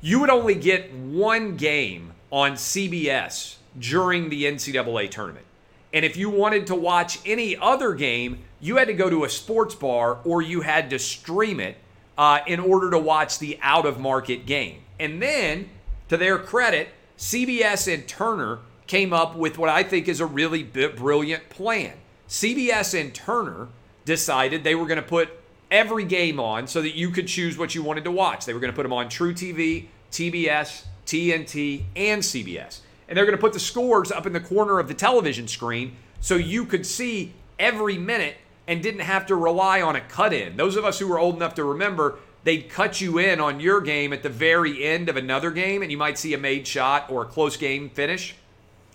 you 0.00 0.20
would 0.20 0.30
only 0.30 0.54
get 0.54 0.92
one 0.94 1.56
game 1.56 2.12
on 2.30 2.52
CBS 2.52 3.56
during 3.78 4.28
the 4.28 4.44
NCAA 4.44 5.10
tournament. 5.10 5.46
And 5.92 6.04
if 6.04 6.16
you 6.16 6.28
wanted 6.28 6.66
to 6.68 6.74
watch 6.74 7.20
any 7.24 7.56
other 7.56 7.94
game, 7.94 8.40
you 8.60 8.76
had 8.76 8.88
to 8.88 8.94
go 8.94 9.08
to 9.08 9.24
a 9.24 9.28
sports 9.28 9.74
bar 9.74 10.18
or 10.24 10.42
you 10.42 10.62
had 10.62 10.90
to 10.90 10.98
stream 10.98 11.60
it 11.60 11.76
uh, 12.18 12.40
in 12.46 12.58
order 12.60 12.90
to 12.90 12.98
watch 12.98 13.38
the 13.38 13.58
out 13.62 13.86
of 13.86 14.00
market 14.00 14.44
game. 14.46 14.82
And 14.98 15.22
then 15.22 15.70
to 16.08 16.16
their 16.16 16.38
credit, 16.38 16.88
CBS 17.16 17.92
and 17.92 18.06
Turner 18.08 18.58
came 18.86 19.12
up 19.12 19.36
with 19.36 19.56
what 19.56 19.68
I 19.68 19.82
think 19.82 20.08
is 20.08 20.20
a 20.20 20.26
really 20.26 20.62
brilliant 20.62 21.48
plan. 21.48 21.94
CBS 22.28 22.98
and 22.98 23.14
Turner 23.14 23.68
decided 24.04 24.64
they 24.64 24.74
were 24.74 24.86
going 24.86 25.00
to 25.00 25.02
put 25.02 25.28
every 25.70 26.04
game 26.04 26.38
on 26.38 26.66
so 26.66 26.82
that 26.82 26.94
you 26.94 27.10
could 27.10 27.26
choose 27.26 27.56
what 27.56 27.74
you 27.74 27.82
wanted 27.82 28.04
to 28.04 28.10
watch. 28.10 28.44
They 28.46 28.52
were 28.52 28.60
going 28.60 28.72
to 28.72 28.76
put 28.76 28.82
them 28.82 28.92
on 28.92 29.06
truTV, 29.06 29.86
TBS, 30.10 30.84
TNT, 31.06 31.84
and 31.96 32.22
CBS. 32.22 32.80
And 33.08 33.16
they're 33.16 33.26
going 33.26 33.36
to 33.36 33.40
put 33.40 33.52
the 33.52 33.60
scores 33.60 34.10
up 34.10 34.26
in 34.26 34.32
the 34.32 34.40
corner 34.40 34.78
of 34.78 34.88
the 34.88 34.94
television 34.94 35.48
screen 35.48 35.96
so 36.20 36.36
you 36.36 36.64
could 36.64 36.86
see 36.86 37.32
every 37.58 37.98
minute 37.98 38.36
and 38.66 38.82
didn't 38.82 39.00
have 39.00 39.26
to 39.26 39.36
rely 39.36 39.82
on 39.82 39.96
a 39.96 40.00
cut 40.00 40.32
in. 40.32 40.56
Those 40.56 40.76
of 40.76 40.84
us 40.84 40.98
who 40.98 41.08
were 41.08 41.18
old 41.18 41.36
enough 41.36 41.54
to 41.54 41.64
remember 41.64 42.18
they'd 42.44 42.68
cut 42.68 43.00
you 43.00 43.18
in 43.18 43.40
on 43.40 43.60
your 43.60 43.80
game 43.80 44.12
at 44.12 44.22
the 44.22 44.28
very 44.28 44.84
end 44.84 45.08
of 45.08 45.16
another 45.16 45.50
game, 45.50 45.82
and 45.82 45.90
you 45.90 45.98
might 45.98 46.18
see 46.18 46.34
a 46.34 46.38
made 46.38 46.66
shot 46.66 47.10
or 47.10 47.22
a 47.22 47.26
close 47.26 47.56
game 47.56 47.90
finish. 47.90 48.34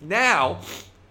Now, 0.02 0.60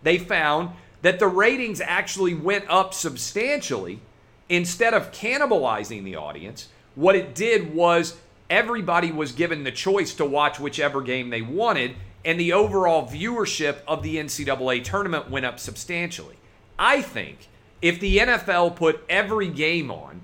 they 0.02 0.18
found 0.18 0.70
that 1.02 1.18
the 1.18 1.28
ratings 1.28 1.80
actually 1.80 2.34
went 2.34 2.64
up 2.68 2.94
substantially. 2.94 4.00
Instead 4.48 4.94
of 4.94 5.12
cannibalizing 5.12 6.04
the 6.04 6.16
audience, 6.16 6.68
what 6.94 7.14
it 7.14 7.34
did 7.34 7.74
was 7.74 8.16
everybody 8.48 9.12
was 9.12 9.32
given 9.32 9.62
the 9.62 9.70
choice 9.70 10.14
to 10.14 10.24
watch 10.24 10.58
whichever 10.58 11.02
game 11.02 11.28
they 11.28 11.42
wanted, 11.42 11.94
and 12.28 12.38
the 12.38 12.52
overall 12.52 13.08
viewership 13.08 13.78
of 13.88 14.02
the 14.02 14.16
NCAA 14.16 14.84
tournament 14.84 15.30
went 15.30 15.46
up 15.46 15.58
substantially. 15.58 16.36
I 16.78 17.00
think 17.00 17.48
if 17.80 18.00
the 18.00 18.18
NFL 18.18 18.76
put 18.76 19.02
every 19.08 19.48
game 19.48 19.90
on, 19.90 20.20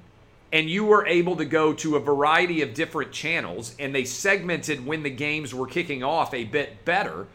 and 0.53 0.69
you 0.69 0.85
were 0.85 1.07
able 1.07 1.35
to 1.37 1.47
go 1.47 1.73
to 1.73 1.97
a 1.97 2.01
variety 2.01 2.61
of 2.61 2.75
different 2.75 3.11
channels 3.11 3.75
and 3.79 3.95
they 3.95 4.05
segmented 4.05 4.85
when 4.85 5.03
the 5.03 5.09
games 5.09 5.55
were 5.55 5.67
kicking 5.67 6.05
off 6.05 6.35
a 6.35 6.45
bit 6.45 6.85
better, 6.85 7.27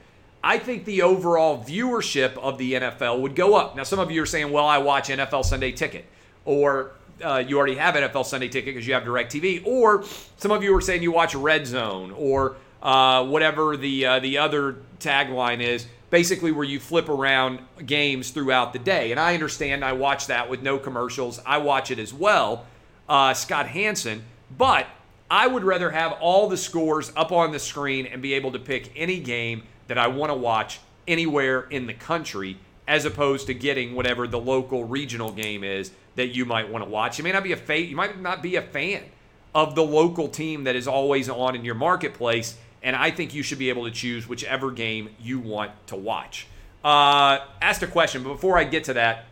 I 0.44 0.60
think 0.60 0.86
the 0.86 1.02
overall 1.02 1.64
viewership 1.64 2.38
of 2.38 2.60
the 2.60 2.74
NFL 2.74 3.22
would 3.22 3.36
go 3.36 3.56
up. 3.56 3.76
Now, 3.76 3.82
some 3.82 3.98
of 3.98 4.12
you 4.12 4.22
are 4.22 4.28
saying, 4.28 4.52
well, 4.52 4.68
I 4.68 4.78
watch 4.78 5.10
NFL 5.10 5.46
Sunday 5.46 5.72
Ticket, 5.72 6.06
or 6.46 6.92
uh, 7.24 7.44
you 7.46 7.58
already 7.58 7.76
have 7.76 7.96
NFL 7.96 8.24
Sunday 8.24 8.50
Ticket 8.50 8.76
because 8.76 8.88
you 8.88 8.94
have 8.94 9.04
DirecTV, 9.04 9.66
or 9.66 10.06
some 10.38 10.52
of 10.52 10.64
you 10.64 10.76
are 10.76 10.82
saying 10.82 11.02
you 11.02 11.12
watch 11.12 11.34
Red 11.34 11.66
Zone 11.66 12.14
or 12.16 12.56
uh, 12.82 13.26
whatever 13.26 13.78
the 13.78 14.06
uh, 14.06 14.20
the 14.20 14.38
other 14.38 14.78
tagline 15.00 15.62
is. 15.62 15.88
Basically, 16.10 16.52
where 16.52 16.66
you 16.66 16.80
flip 16.80 17.08
around 17.08 17.60
games 17.86 18.32
throughout 18.32 18.74
the 18.74 18.80
day, 18.80 19.12
and 19.12 19.20
I 19.20 19.36
understand. 19.36 19.86
I 19.86 19.94
watch 19.94 20.28
that 20.28 20.50
with 20.50 20.64
no 20.64 20.80
commercials. 20.80 21.40
I 21.46 21.60
watch 21.60 21.92
it 21.92 22.00
as 22.00 22.12
well, 22.12 22.66
uh, 23.08 23.36
Scott 23.36 23.68
Hanson. 23.68 24.24
But 24.58 24.88
I 25.30 25.46
would 25.46 25.64
rather 25.64 25.92
have 25.92 26.14
all 26.14 26.50
the 26.50 26.58
scores 26.58 27.12
up 27.16 27.32
on 27.32 27.52
the 27.52 27.60
screen 27.60 28.08
and 28.08 28.22
be 28.22 28.34
able 28.34 28.52
to 28.54 28.60
pick 28.60 28.92
any 28.96 29.20
game 29.20 29.64
that 29.88 30.00
I 30.00 30.08
want 30.08 30.32
to 30.32 30.36
watch 30.36 30.80
anywhere 31.08 31.62
in 31.70 31.86
the 31.86 31.94
country 31.94 32.58
as 32.88 33.06
opposed 33.06 33.46
to 33.48 33.54
getting 33.54 33.94
whatever 33.94 34.28
the 34.28 34.40
local 34.40 34.84
regional 34.84 35.32
game 35.32 35.64
is 35.64 35.92
that 36.16 36.30
you 36.30 36.46
might 36.46 36.70
want 36.70 36.84
to 36.84 36.90
watch. 36.90 37.20
You 37.20 37.24
may 37.24 37.32
not 37.32 37.44
be 37.44 37.52
a 37.52 37.58
fa- 37.58 37.80
you 37.80 37.96
might 37.96 38.20
not 38.20 38.42
be 38.42 38.56
a 38.56 38.62
fan 38.62 39.04
of 39.54 39.76
the 39.76 39.84
local 39.84 40.28
team 40.28 40.64
that 40.64 40.76
is 40.76 40.88
always 40.88 41.30
on 41.30 41.56
in 41.56 41.64
your 41.64 41.76
marketplace, 41.76 42.58
and 42.84 42.96
I 42.96 43.12
think 43.12 43.34
you 43.34 43.44
should 43.44 43.60
be 43.60 43.70
able 43.70 43.86
to 43.86 43.92
choose 43.92 44.28
whichever 44.28 44.72
game 44.72 45.10
you 45.20 45.40
want 45.40 45.72
to 45.88 45.96
watch. 45.96 46.48
Uh, 46.84 47.40
asked 47.62 47.84
a 47.84 47.88
question, 47.88 48.24
but 48.24 48.30
before 48.30 48.58
I 48.58 48.64
get 48.64 48.86
to 48.86 48.94
that, 48.94 49.26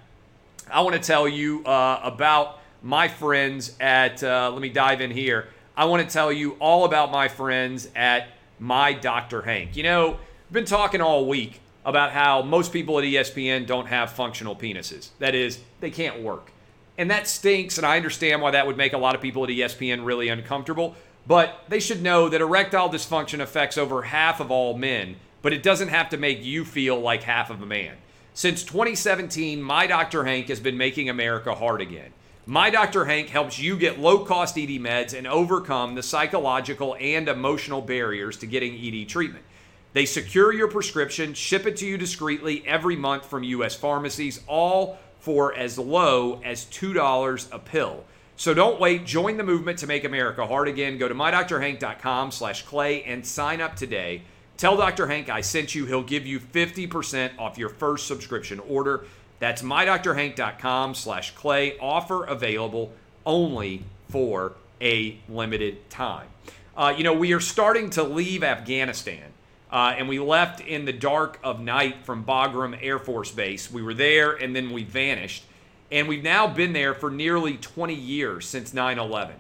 I 0.70 0.82
want 0.82 0.96
to 0.96 1.02
tell 1.02 1.28
you 1.28 1.64
uh, 1.66 2.02
about 2.04 2.60
my 2.84 3.08
friends 3.08 3.76
at. 3.80 4.22
Uh, 4.22 4.52
let 4.52 4.62
me 4.62 4.70
dive 4.70 5.02
in 5.02 5.12
here. 5.12 5.48
I 5.76 5.86
want 5.86 6.08
to 6.08 6.12
tell 6.12 6.32
you 6.32 6.54
all 6.60 6.86
about 6.86 7.12
my 7.12 7.28
friends 7.28 7.88
at 7.96 8.30
My 8.60 8.94
Dr. 8.94 9.44
Hank. 9.44 9.78
You 9.78 9.84
know, 9.84 10.14
I've 10.14 10.52
been 10.52 10.66
talking 10.66 11.02
all 11.02 11.28
week 11.28 11.62
about 11.86 12.12
how 12.12 12.42
most 12.42 12.74
people 12.74 12.98
at 13.00 13.06
ESPN 13.06 13.66
don't 13.66 13.86
have 13.86 14.12
functional 14.12 14.56
penises. 14.56 15.10
That 15.20 15.36
is, 15.36 15.60
they 15.80 15.92
can't 15.92 16.22
work. 16.22 16.52
And 16.98 17.12
that 17.12 17.28
stinks, 17.28 17.78
and 17.78 17.86
I 17.86 17.96
understand 17.96 18.42
why 18.42 18.52
that 18.52 18.66
would 18.66 18.76
make 18.76 18.94
a 18.94 18.98
lot 18.98 19.16
of 19.16 19.22
people 19.22 19.44
at 19.44 19.50
ESPN 19.50 20.04
really 20.04 20.30
uncomfortable. 20.30 20.96
But 21.28 21.66
they 21.68 21.80
should 21.80 22.02
know 22.02 22.30
that 22.30 22.42
erectile 22.42 22.90
dysfunction 22.90 23.42
affects 23.42 23.78
over 23.78 24.04
half 24.04 24.40
of 24.40 24.50
all 24.50 24.78
men, 24.78 25.18
but 25.42 25.52
it 25.52 25.62
doesn't 25.62 25.90
have 25.90 26.10
to 26.10 26.18
make 26.18 26.44
you 26.44 26.64
feel 26.64 27.00
like 27.00 27.24
half 27.24 27.50
of 27.50 27.62
a 27.62 27.66
man. 27.66 27.96
Since 28.34 28.64
2017, 28.64 29.62
My 29.62 29.88
Dr. 29.88 30.24
Hank 30.24 30.48
has 30.48 30.60
been 30.60 30.78
making 30.78 31.10
America 31.10 31.54
hard 31.54 31.82
again. 31.82 32.14
My 32.46 32.70
Dr. 32.70 33.04
Hank 33.04 33.28
helps 33.28 33.60
you 33.60 33.76
get 33.76 34.00
low 34.00 34.24
cost 34.24 34.58
ED 34.58 34.70
meds 34.70 35.18
and 35.18 35.28
overcome 35.28 35.96
the 35.96 36.04
psychological 36.04 36.96
and 36.98 37.28
emotional 37.28 37.82
barriers 37.82 38.38
to 38.38 38.46
getting 38.46 38.74
ED 38.76 39.10
treatment. 39.10 39.44
They 39.92 40.06
secure 40.06 40.54
your 40.54 40.70
prescription, 40.70 41.34
ship 41.34 41.66
it 41.66 41.76
to 41.78 41.86
you 41.86 41.98
discreetly 41.98 42.64
every 42.66 42.96
month 42.96 43.26
from 43.26 43.44
U.S. 43.44 43.76
pharmacies, 43.76 44.40
all 44.48 44.98
for 45.20 45.54
as 45.56 45.78
low 45.78 46.40
as 46.46 46.66
$2 46.66 47.52
a 47.52 47.60
pill. 47.60 48.06
So 48.38 48.54
don't 48.54 48.80
wait. 48.80 49.06
Join 49.06 49.38
the 49.38 49.44
movement 49.44 49.80
to 49.80 49.88
make 49.88 50.04
America 50.04 50.46
hard 50.46 50.68
again. 50.68 51.00
Go 51.00 51.08
to 51.08 51.16
mydoctorhank.com 51.16 52.32
slash 52.32 52.62
clay 52.62 53.04
and 53.04 53.26
sign 53.26 53.60
up 53.60 53.76
today. 53.76 54.22
Tell 54.58 54.78
Dr. 54.78 55.08
Hank 55.08 55.28
I 55.28 55.42
sent 55.42 55.74
you. 55.74 55.86
He'll 55.86 56.04
give 56.04 56.26
you 56.26 56.40
50% 56.40 57.38
off 57.40 57.58
your 57.58 57.70
first 57.70 58.08
subscription 58.08 58.60
order. 58.60 59.06
That's 59.40 59.64
mydrhank.com 59.64 60.94
slash 60.94 61.32
clay. 61.32 61.78
Offer 61.80 62.26
available 62.26 62.94
only 63.26 63.84
for 64.10 64.54
a 64.80 65.18
limited 65.28 65.90
time. 65.90 66.28
Uh, 66.76 66.94
you 66.96 67.04
know, 67.04 67.14
we 67.14 67.34
are 67.34 67.40
starting 67.40 67.90
to 67.92 68.04
leave 68.04 68.44
Afghanistan. 68.44 69.34
Uh, 69.72 69.96
and 69.98 70.08
we 70.08 70.20
left 70.20 70.62
in 70.62 70.86
the 70.86 70.94
dark 70.94 71.40
of 71.44 71.60
night 71.60 72.06
from 72.06 72.24
Bagram 72.24 72.78
Air 72.82 73.00
Force 73.00 73.32
Base. 73.32 73.70
We 73.70 73.82
were 73.82 73.94
there 73.94 74.34
and 74.34 74.56
then 74.56 74.72
we 74.72 74.84
vanished. 74.84 75.44
And 75.92 76.08
we've 76.08 76.24
now 76.24 76.48
been 76.48 76.74
there 76.74 76.94
for 76.94 77.10
nearly 77.10 77.58
20 77.58 77.94
years 77.94 78.48
since 78.48 78.74
9 78.74 79.00
11. 79.00 79.36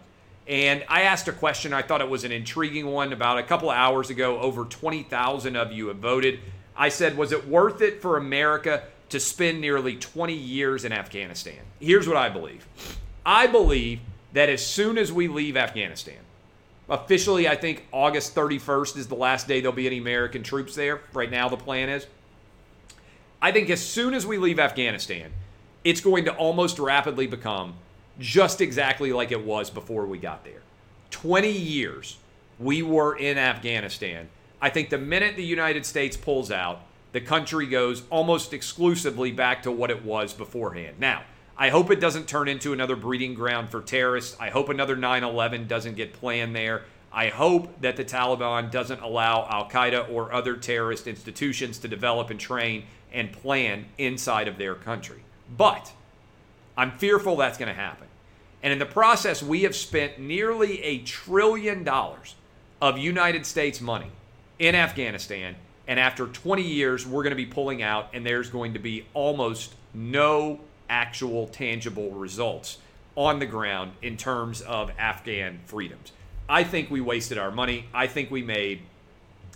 And 0.47 0.86
I 0.88 1.01
asked 1.01 1.27
a 1.27 1.33
question, 1.33 1.73
I 1.73 1.81
thought 1.81 1.99
it 1.99 2.10
was 2.10 2.23
an 2.23 2.31
intriguing 2.31 2.88
one. 2.88 3.12
About 3.12 3.38
a 3.38 3.43
couple 3.43 3.69
of 3.69 3.75
hours 3.75 4.10
ago, 4.10 4.39
over 4.39 4.63
20,000 4.63 5.55
of 5.57 5.71
you 5.73 5.88
have 5.88 5.97
voted. 5.97 6.39
I 6.75 6.89
said, 6.89 7.17
Was 7.17 7.31
it 7.31 7.47
worth 7.47 7.81
it 7.81 8.01
for 8.01 8.17
America 8.17 8.83
to 9.10 9.19
spend 9.19 9.60
nearly 9.60 9.97
20 9.97 10.33
years 10.33 10.86
in 10.86 10.93
Afghanistan? 10.93 11.60
Here's 11.79 12.07
what 12.07 12.17
I 12.17 12.29
believe 12.29 12.65
I 13.25 13.47
believe 13.47 13.99
that 14.33 14.49
as 14.49 14.65
soon 14.65 14.97
as 14.97 15.12
we 15.12 15.27
leave 15.27 15.57
Afghanistan, 15.57 16.19
Officially, 16.89 17.49
I 17.49 17.55
think 17.55 17.86
August 17.91 18.33
31st 18.33 18.97
is 18.97 19.07
the 19.07 19.15
last 19.15 19.47
day 19.47 19.60
there'll 19.60 19.75
be 19.75 19.88
any 19.88 19.97
American 19.97 20.41
troops 20.41 20.75
there. 20.75 21.01
Right 21.13 21.29
now, 21.29 21.49
the 21.49 21.57
plan 21.57 21.89
is. 21.89 22.07
I 23.41 23.51
think 23.51 23.69
as 23.69 23.86
soon 23.86 24.13
as 24.13 24.25
we 24.25 24.38
leave 24.38 24.57
Afghanistan, 24.57 25.31
it's 25.88 26.02
going 26.02 26.26
to 26.26 26.36
almost 26.36 26.80
rapidly 26.80 27.28
become 27.28 27.73
just 28.19 28.60
exactly 28.60 29.13
like 29.13 29.32
it 29.32 29.45
was 29.45 29.69
before 29.69 30.06
we 30.06 30.17
got 30.17 30.43
there. 30.43 30.60
20 31.12 31.50
years 31.50 32.17
we 32.60 32.82
were 32.84 33.15
in 33.15 33.38
Afghanistan. 33.38 34.28
I 34.62 34.69
think 34.69 34.89
the 34.89 34.97
minute 34.97 35.38
the 35.38 35.45
United 35.45 35.86
States 35.86 36.17
pulls 36.17 36.52
out, 36.52 36.82
the 37.13 37.21
country 37.21 37.67
goes 37.67 38.04
almost 38.10 38.52
exclusively 38.52 39.32
back 39.32 39.63
to 39.63 39.71
what 39.71 39.89
it 39.89 40.04
was 40.04 40.34
beforehand. 40.34 40.97
Now, 41.00 41.23
I 41.58 41.69
hope 41.69 41.89
it 41.89 42.02
doesn't 42.02 42.28
turn 42.28 42.50
into 42.50 42.73
another 42.73 42.97
breeding 42.97 43.34
ground 43.34 43.69
for 43.69 43.82
terrorists. 43.82 44.36
I 44.41 44.50
hope 44.50 44.67
another 44.67 44.97
9 44.97 45.23
11 45.23 45.67
doesn't 45.67 45.95
get 45.95 46.12
planned 46.12 46.54
there. 46.54 46.84
I 47.13 47.30
hope 47.30 47.80
that 47.80 47.95
the 47.95 48.04
Taliban 48.04 48.71
doesn't 48.71 49.00
allow 49.00 49.47
Al 49.50 49.69
Qaeda 49.69 50.12
or 50.12 50.34
other 50.34 50.58
terrorist 50.58 51.08
institutions 51.08 51.78
to 51.80 51.88
develop 51.88 52.30
and 52.30 52.38
train 52.38 52.84
and 53.13 53.32
plan 53.32 53.86
inside 53.97 54.50
of 54.50 54.58
their 54.58 54.76
country. 54.76 55.21
But 55.55 55.91
I'm 56.75 56.97
fearful 56.97 57.38
that's 57.38 57.57
going 57.57 57.69
to 57.69 57.79
happen. 57.79 58.07
And 58.63 58.73
in 58.73 58.79
the 58.79 58.86
process, 58.86 59.41
we 59.43 59.63
have 59.63 59.75
spent 59.75 60.19
nearly 60.19 60.81
a 60.83 60.99
trillion 60.99 61.83
dollars 61.83 62.36
of 62.81 62.97
United 62.97 63.45
States 63.45 63.79
money 63.79 64.12
in 64.60 64.75
Afghanistan. 64.75 65.55
And 65.88 65.99
after 65.99 66.27
20 66.27 66.62
years, 66.62 67.07
we're 67.07 67.23
going 67.23 67.31
to 67.31 67.36
be 67.38 67.45
pulling 67.45 67.81
out, 67.81 68.10
and 68.13 68.25
there's 68.25 68.49
going 68.49 68.73
to 68.73 68.79
be 68.79 69.05
almost 69.13 69.73
no 69.93 70.60
actual 70.89 71.47
tangible 71.47 72.12
results 72.12 72.79
on 73.15 73.39
the 73.39 73.45
ground 73.45 73.93
in 74.01 74.17
terms 74.17 74.62
of 74.62 74.91
Afghan 74.97 75.60
freedoms. 75.65 76.12
I 76.49 76.63
think 76.63 76.89
we 76.91 77.01
wasted 77.01 77.38
our 77.38 77.51
money. 77.51 77.86
I 77.93 78.07
think 78.07 78.31
we 78.31 78.41
made 78.41 78.81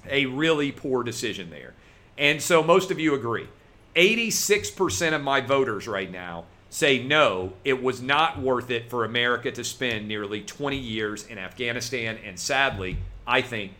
a 0.09 0.25
really 0.25 0.71
poor 0.71 1.03
decision 1.03 1.49
there. 1.49 1.73
And 2.17 2.41
so 2.41 2.63
most 2.63 2.91
of 2.91 2.99
you 2.99 3.13
agree. 3.13 3.47
86% 3.95 5.13
of 5.13 5.21
my 5.21 5.41
voters 5.41 5.87
right 5.87 6.11
now 6.11 6.45
say 6.69 7.03
no, 7.03 7.51
it 7.65 7.83
was 7.83 8.01
not 8.01 8.39
worth 8.39 8.71
it 8.71 8.89
for 8.89 9.03
America 9.03 9.51
to 9.51 9.63
spend 9.63 10.07
nearly 10.07 10.41
20 10.41 10.77
years 10.77 11.27
in 11.27 11.37
Afghanistan. 11.37 12.17
And 12.25 12.39
sadly, 12.39 12.97
I 13.27 13.41
think 13.41 13.73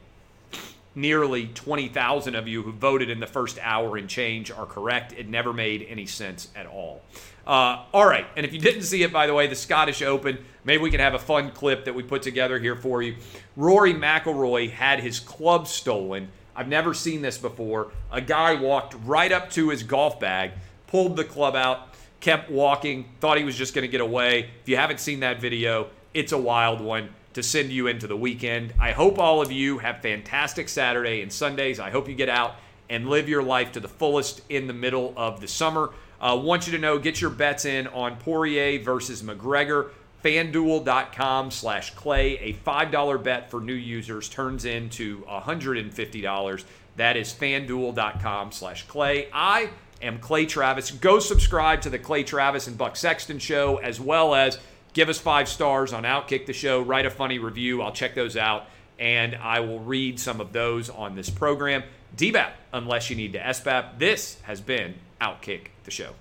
nearly 0.93 1.47
20,000 1.47 2.35
of 2.35 2.49
you 2.49 2.61
who 2.63 2.71
voted 2.73 3.09
in 3.09 3.21
the 3.21 3.27
first 3.27 3.57
hour 3.61 3.95
and 3.95 4.09
change 4.09 4.51
are 4.51 4.65
correct. 4.65 5.13
It 5.13 5.29
never 5.29 5.53
made 5.53 5.85
any 5.89 6.05
sense 6.05 6.49
at 6.53 6.65
all. 6.65 7.01
Uh, 7.47 7.83
all 7.93 8.05
right, 8.05 8.27
and 8.35 8.45
if 8.45 8.53
you 8.53 8.59
didn't 8.59 8.83
see 8.83 9.01
it, 9.03 9.11
by 9.11 9.25
the 9.25 9.33
way, 9.33 9.47
the 9.47 9.55
Scottish 9.55 10.01
Open, 10.01 10.37
maybe 10.63 10.83
we 10.83 10.91
can 10.91 10.99
have 10.99 11.15
a 11.15 11.19
fun 11.19 11.51
clip 11.51 11.85
that 11.85 11.95
we 11.95 12.03
put 12.03 12.21
together 12.21 12.59
here 12.59 12.75
for 12.75 13.01
you. 13.01 13.15
Rory 13.55 13.93
McIlroy 13.93 14.69
had 14.69 14.99
his 14.99 15.19
club 15.19 15.67
stolen. 15.67 16.27
I've 16.55 16.67
never 16.67 16.93
seen 16.93 17.21
this 17.21 17.37
before. 17.37 17.91
A 18.11 18.21
guy 18.21 18.55
walked 18.55 18.95
right 19.05 19.31
up 19.31 19.49
to 19.51 19.69
his 19.69 19.83
golf 19.83 20.19
bag, 20.19 20.51
pulled 20.87 21.15
the 21.15 21.23
club 21.23 21.55
out, 21.55 21.89
kept 22.19 22.51
walking, 22.51 23.05
thought 23.19 23.37
he 23.37 23.43
was 23.43 23.55
just 23.55 23.73
going 23.73 23.83
to 23.83 23.91
get 23.91 24.01
away. 24.01 24.49
If 24.61 24.69
you 24.69 24.77
haven't 24.77 24.99
seen 24.99 25.21
that 25.21 25.41
video, 25.41 25.87
it's 26.13 26.31
a 26.31 26.37
wild 26.37 26.81
one 26.81 27.09
to 27.33 27.41
send 27.41 27.71
you 27.71 27.87
into 27.87 28.07
the 28.07 28.17
weekend. 28.17 28.73
I 28.79 28.91
hope 28.91 29.17
all 29.17 29.41
of 29.41 29.51
you 29.51 29.77
have 29.79 30.01
fantastic 30.01 30.67
Saturday 30.67 31.21
and 31.21 31.31
Sundays. 31.31 31.79
I 31.79 31.89
hope 31.89 32.07
you 32.07 32.15
get 32.15 32.29
out 32.29 32.55
and 32.89 33.09
live 33.09 33.29
your 33.29 33.41
life 33.41 33.71
to 33.71 33.79
the 33.79 33.87
fullest 33.87 34.41
in 34.49 34.67
the 34.67 34.73
middle 34.73 35.13
of 35.15 35.39
the 35.39 35.47
summer. 35.47 35.91
Uh, 36.19 36.39
want 36.41 36.67
you 36.67 36.73
to 36.73 36.77
know, 36.77 36.99
get 36.99 37.21
your 37.21 37.29
bets 37.29 37.65
in 37.65 37.87
on 37.87 38.17
Poirier 38.17 38.83
versus 38.83 39.23
McGregor. 39.23 39.89
FanDuel.com 40.23 41.51
slash 41.51 41.91
Clay. 41.95 42.37
A 42.37 42.53
$5 42.53 43.23
bet 43.23 43.49
for 43.49 43.59
new 43.59 43.73
users 43.73 44.29
turns 44.29 44.65
into 44.65 45.21
$150. 45.23 46.63
That 46.97 47.17
is 47.17 47.33
FanDuel.com 47.33 48.51
slash 48.51 48.85
Clay. 48.87 49.27
I 49.33 49.69
am 50.01 50.19
Clay 50.19 50.45
Travis. 50.45 50.91
Go 50.91 51.19
subscribe 51.19 51.81
to 51.81 51.89
the 51.89 51.99
Clay 51.99 52.23
Travis 52.23 52.67
and 52.67 52.77
Buck 52.77 52.95
Sexton 52.95 53.39
show, 53.39 53.77
as 53.77 53.99
well 53.99 54.35
as 54.35 54.59
give 54.93 55.09
us 55.09 55.19
five 55.19 55.47
stars 55.47 55.93
on 55.93 56.03
Outkick 56.03 56.45
the 56.45 56.53
show. 56.53 56.81
Write 56.81 57.05
a 57.05 57.11
funny 57.11 57.39
review. 57.39 57.81
I'll 57.81 57.91
check 57.93 58.15
those 58.15 58.37
out, 58.37 58.65
and 58.99 59.35
I 59.35 59.61
will 59.61 59.79
read 59.79 60.19
some 60.19 60.41
of 60.41 60.53
those 60.53 60.89
on 60.89 61.15
this 61.15 61.29
program. 61.29 61.83
DBAP, 62.15 62.51
unless 62.73 63.09
you 63.09 63.15
need 63.15 63.33
to 63.33 63.39
SBAP. 63.39 63.97
This 63.97 64.39
has 64.41 64.59
been 64.59 64.95
Outkick 65.21 65.67
the 65.85 65.91
show. 65.91 66.13